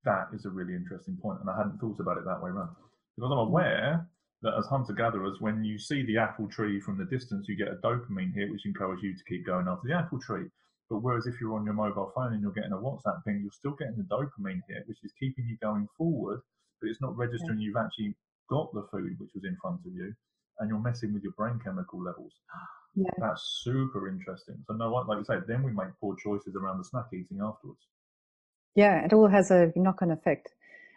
[0.05, 2.70] That is a really interesting point, and I hadn't thought about it that way around.
[3.16, 3.49] Because I'm mm.
[3.49, 4.09] aware
[4.43, 7.68] that as hunter gatherers, when you see the apple tree from the distance, you get
[7.68, 10.47] a dopamine hit, which encourages you to keep going after the apple tree.
[10.88, 13.53] But whereas if you're on your mobile phone and you're getting a WhatsApp ping, you're
[13.53, 16.41] still getting the dopamine hit, which is keeping you going forward,
[16.80, 18.14] but it's not registering you've actually
[18.49, 20.12] got the food which was in front of you,
[20.59, 22.32] and you're messing with your brain chemical levels.
[22.97, 23.09] Yeah.
[23.18, 24.57] That's super interesting.
[24.66, 27.86] So no, like you said, then we make poor choices around the snack eating afterwards.
[28.74, 30.49] Yeah, it all has a knock-on effect.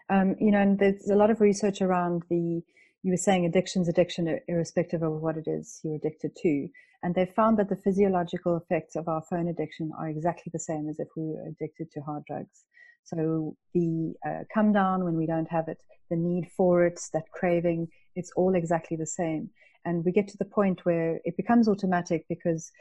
[0.09, 2.63] Um, you know, and there's a lot of research around the.
[3.04, 6.70] You were saying addiction's addiction, irrespective of what it is you're addicted to,
[7.04, 10.88] and they've found that the physiological effects of our phone addiction are exactly the same
[10.88, 12.64] as if we were addicted to hard drugs.
[13.04, 17.30] So the uh, come down when we don't have it, the need for it, that
[17.32, 19.49] craving, it's all exactly the same.
[19.84, 22.72] And we get to the point where it becomes automatic because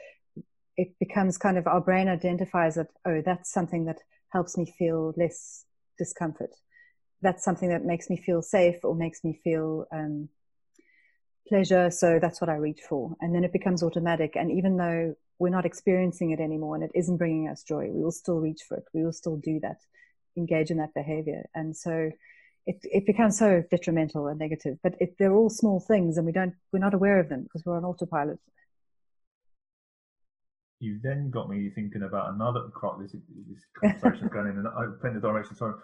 [0.77, 3.99] it becomes kind of our brain identifies that, oh, that's something that
[4.29, 5.65] helps me feel less
[5.97, 6.55] discomfort.
[7.23, 10.29] That's something that makes me feel safe or makes me feel um,
[11.47, 11.89] pleasure.
[11.89, 13.15] So that's what I reach for.
[13.21, 14.35] And then it becomes automatic.
[14.35, 18.03] And even though we're not experiencing it anymore and it isn't bringing us joy, we
[18.03, 18.85] will still reach for it.
[18.93, 19.77] We will still do that,
[20.37, 21.43] engage in that behavior.
[21.55, 22.11] And so
[22.65, 26.31] it, it becomes so detrimental and negative, but it, they're all small things and we
[26.31, 28.39] don't, we're not aware of them because we're on autopilot.
[30.79, 33.01] You then got me thinking about another crop.
[33.01, 33.63] This, this
[34.01, 35.55] conversation going in a plenty of direction.
[35.55, 35.75] So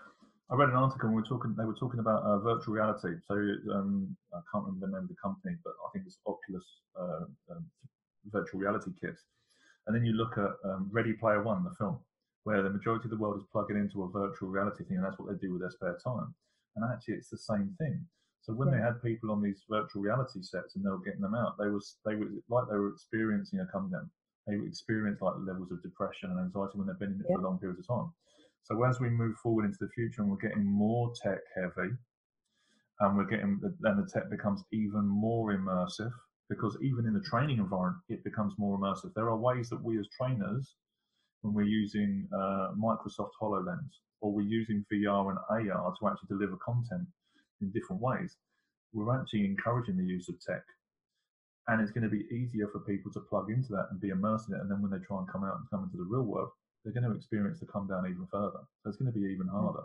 [0.52, 1.54] I read an article and we were talking.
[1.56, 3.22] They were talking about uh, virtual reality.
[3.28, 3.36] So
[3.74, 6.66] um, I can't remember the name of the company, but I think it's Oculus
[7.00, 7.66] uh, um,
[8.32, 9.22] virtual reality kits.
[9.86, 12.00] And then you look at um, Ready Player One, the film,
[12.44, 15.20] where the majority of the world is plugging into a virtual reality thing, and that's
[15.20, 16.34] what they do with their spare time.
[16.76, 18.06] And actually, it's the same thing.
[18.42, 18.78] So when yeah.
[18.78, 21.70] they had people on these virtual reality sets and they were getting them out, they
[21.70, 24.10] was they were like they were experiencing a come down.
[24.48, 27.36] They experience like levels of depression and anxiety when they've been in it yeah.
[27.36, 28.10] for long periods of time.
[28.64, 31.92] So as we move forward into the future and we're getting more tech heavy,
[33.00, 36.12] and we're getting then the tech becomes even more immersive
[36.50, 39.14] because even in the training environment it becomes more immersive.
[39.16, 40.76] There are ways that we as trainers,
[41.42, 46.58] when we're using uh, Microsoft Hololens or we're using VR and AR to actually deliver
[46.58, 47.08] content
[47.62, 48.36] in different ways,
[48.94, 50.64] we're actually encouraging the use of tech.
[51.68, 54.50] And it's going to be easier for people to plug into that and be immersed
[54.50, 54.62] in it.
[54.62, 56.50] And then when they try and come out and come into the real world,
[56.84, 58.60] they're going to experience the come down even further.
[58.84, 59.84] So it's going to be even harder.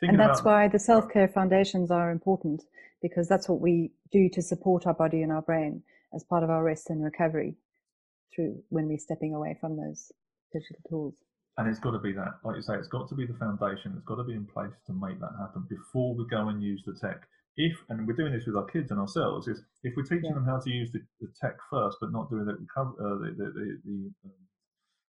[0.00, 2.62] Thinking and that's about, why the self care foundations are important
[3.02, 5.82] because that's what we do to support our body and our brain
[6.14, 7.54] as part of our rest and recovery
[8.34, 10.10] through when we're stepping away from those
[10.52, 11.14] digital tools.
[11.58, 13.92] And it's got to be that, like you say, it's got to be the foundation.
[13.96, 16.82] It's got to be in place to make that happen before we go and use
[16.86, 17.22] the tech.
[17.56, 20.34] If and we're doing this with our kids and ourselves, is if we're teaching yeah.
[20.34, 23.80] them how to use the, the, tech first, but not doing the, uh, the, the,
[23.84, 24.30] the um,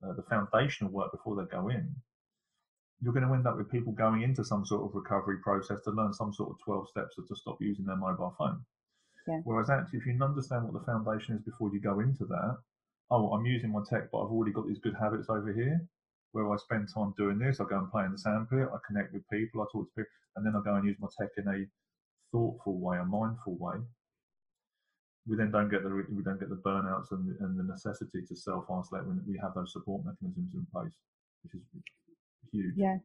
[0.04, 1.94] uh, the foundational work before they go in,
[3.00, 5.90] you're going to end up with people going into some sort of recovery process to
[5.90, 8.60] learn some sort of 12 steps to stop using their mobile phone.
[9.26, 9.40] Yeah.
[9.44, 12.58] Whereas actually, if you understand what the foundation is before you go into that,
[13.10, 15.80] oh, I'm using my tech, but I've already got these good habits over here
[16.32, 17.60] where I spend time doing this.
[17.60, 20.10] I go and play in the sandpit, I connect with people, I talk to people,
[20.36, 21.66] and then I go and use my tech in a
[22.32, 23.78] thoughtful way, a mindful way
[25.28, 28.22] we then don't get the we don't get the burnouts and the, and the necessity
[28.26, 30.96] to self isolate when we have those support mechanisms in place,
[31.42, 31.62] which is
[32.50, 32.74] huge.
[32.76, 32.98] Yeah,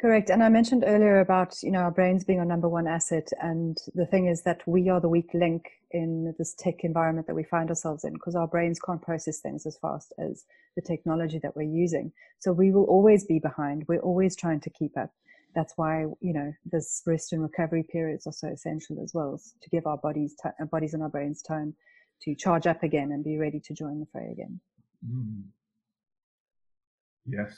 [0.00, 0.30] correct.
[0.30, 3.78] And I mentioned earlier about you know our brains being our number one asset, and
[3.94, 7.44] the thing is that we are the weak link in this tech environment that we
[7.44, 10.44] find ourselves in because our brains can't process things as fast as
[10.76, 12.12] the technology that we're using.
[12.40, 13.86] So we will always be behind.
[13.88, 15.10] We're always trying to keep up
[15.54, 19.70] that's why you know this rest and recovery periods are so essential as well to
[19.70, 21.74] give our bodies t- our bodies and our brains time
[22.22, 24.60] to charge up again and be ready to join the fray again.
[25.06, 25.44] Mm.
[27.26, 27.56] yes.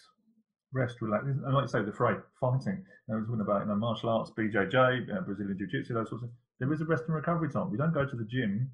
[0.72, 2.84] Rest relax and like say the fray fighting.
[3.10, 6.30] I was talking about you know martial arts BJJ uh, Brazilian Jiu-Jitsu those sorts of
[6.60, 7.70] there is a rest and recovery time.
[7.70, 8.70] We don't go to the gym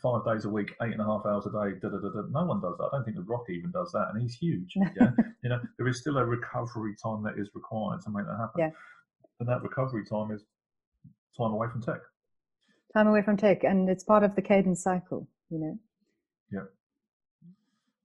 [0.00, 1.78] five days a week, eight and a half hours a day.
[1.80, 2.22] Da, da, da.
[2.30, 2.88] No one does that.
[2.92, 4.74] I don't think The Rock even does that, and he's huge.
[4.96, 5.10] Yeah,
[5.42, 8.60] you know, there is still a recovery time that is required to make that happen.
[8.60, 8.70] Yeah,
[9.40, 10.44] and that recovery time is
[11.36, 12.00] time away from tech.
[12.94, 15.28] Time away from tech, and it's part of the cadence cycle.
[15.50, 15.78] You know.
[16.50, 16.64] Yeah.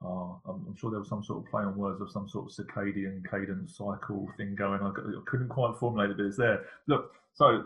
[0.04, 2.46] Uh, I'm, I'm, sure there was some sort of play on words of some sort
[2.46, 4.82] of circadian cadence cycle thing going.
[4.82, 4.92] I
[5.26, 6.66] couldn't quite formulate it, but it's there.
[6.88, 7.64] Look, so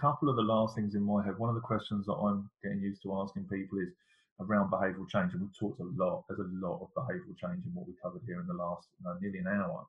[0.00, 1.38] couple of the last things in my head.
[1.38, 3.92] One of the questions that I'm getting used to asking people is
[4.40, 6.24] around behavioural change, and we've talked a lot.
[6.28, 9.04] There's a lot of behavioural change in what we covered here in the last you
[9.04, 9.86] know, nearly an hour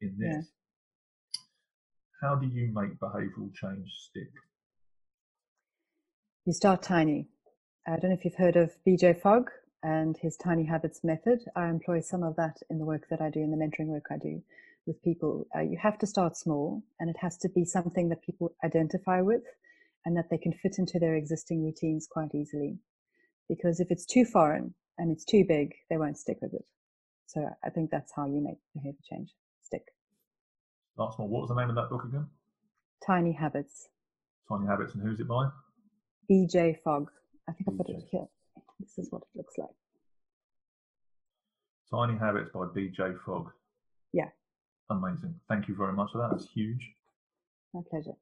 [0.00, 0.28] in this.
[0.28, 0.42] Yeah.
[2.20, 4.30] How do you make behavioural change stick?
[6.44, 7.28] You start tiny.
[7.86, 9.50] I don't know if you've heard of BJ Fogg
[9.82, 11.40] and his tiny habits method.
[11.56, 14.06] I employ some of that in the work that I do, in the mentoring work
[14.10, 14.42] I do.
[14.86, 15.46] With people.
[15.54, 19.20] Uh, you have to start small, and it has to be something that people identify
[19.20, 19.42] with
[20.04, 22.78] and that they can fit into their existing routines quite easily.
[23.48, 26.64] Because if it's too foreign and it's too big, they won't stick with it.
[27.26, 29.30] So I think that's how you make behavior change
[29.62, 29.84] stick.
[30.96, 31.30] Last one.
[31.30, 32.26] What was the name of that book again?
[33.06, 33.88] Tiny Habits.
[34.48, 35.48] Tiny Habits, and who's it by?
[36.30, 37.10] BJ Fogg.
[37.48, 38.26] I think I put it here.
[38.80, 39.70] This is what it looks like.
[41.90, 43.50] Tiny Habits by BJ Fogg.
[44.12, 44.28] Yeah.
[44.92, 45.34] Amazing.
[45.48, 46.30] Thank you very much for that.
[46.32, 46.90] That's huge.
[47.72, 48.12] My pleasure.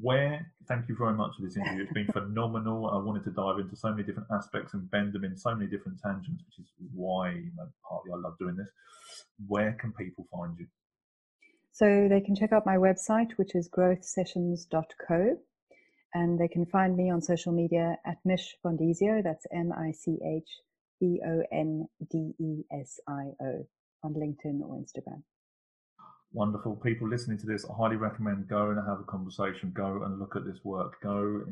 [0.00, 1.84] Where, thank you very much for this interview.
[1.84, 2.90] It's been phenomenal.
[2.90, 5.70] I wanted to dive into so many different aspects and bend them in so many
[5.70, 8.68] different tangents, which is why, you know, partly I love doing this.
[9.46, 10.66] Where can people find you?
[11.72, 15.38] So they can check out my website, which is growthsessions.co,
[16.14, 19.22] and they can find me on social media at Mich Bondesio.
[19.22, 20.48] That's M I C H
[21.00, 23.66] B O N D E S I O
[24.02, 25.22] on LinkedIn or Instagram.
[26.32, 27.64] Wonderful people listening to this.
[27.64, 29.72] I highly recommend go and have a conversation.
[29.74, 31.00] Go and look at this work.
[31.02, 31.42] Go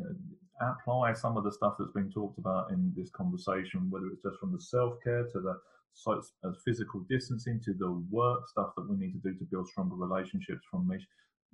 [0.60, 4.22] uh, apply some of the stuff that's been talked about in this conversation, whether it's
[4.22, 5.58] just from the self care to the
[6.06, 9.96] uh, physical distancing to the work stuff that we need to do to build stronger
[9.96, 11.02] relationships from Mich.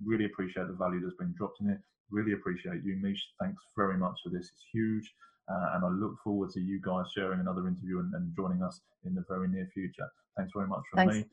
[0.05, 1.79] Really appreciate the value that's been dropped in it.
[2.11, 3.23] Really appreciate you, Mich.
[3.41, 4.51] Thanks very much for this.
[4.53, 5.15] It's huge.
[5.49, 8.81] Uh, and I look forward to you guys sharing another interview and, and, joining us
[9.05, 10.09] in the very near future.
[10.37, 11.15] Thanks very much from Thanks.
[11.17, 11.25] me.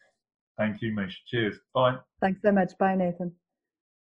[0.59, 1.23] Thank you, Mich.
[1.27, 1.55] Cheers.
[1.73, 1.95] Bye.
[2.21, 2.73] Thanks so much.
[2.77, 3.33] Bye, Nathan.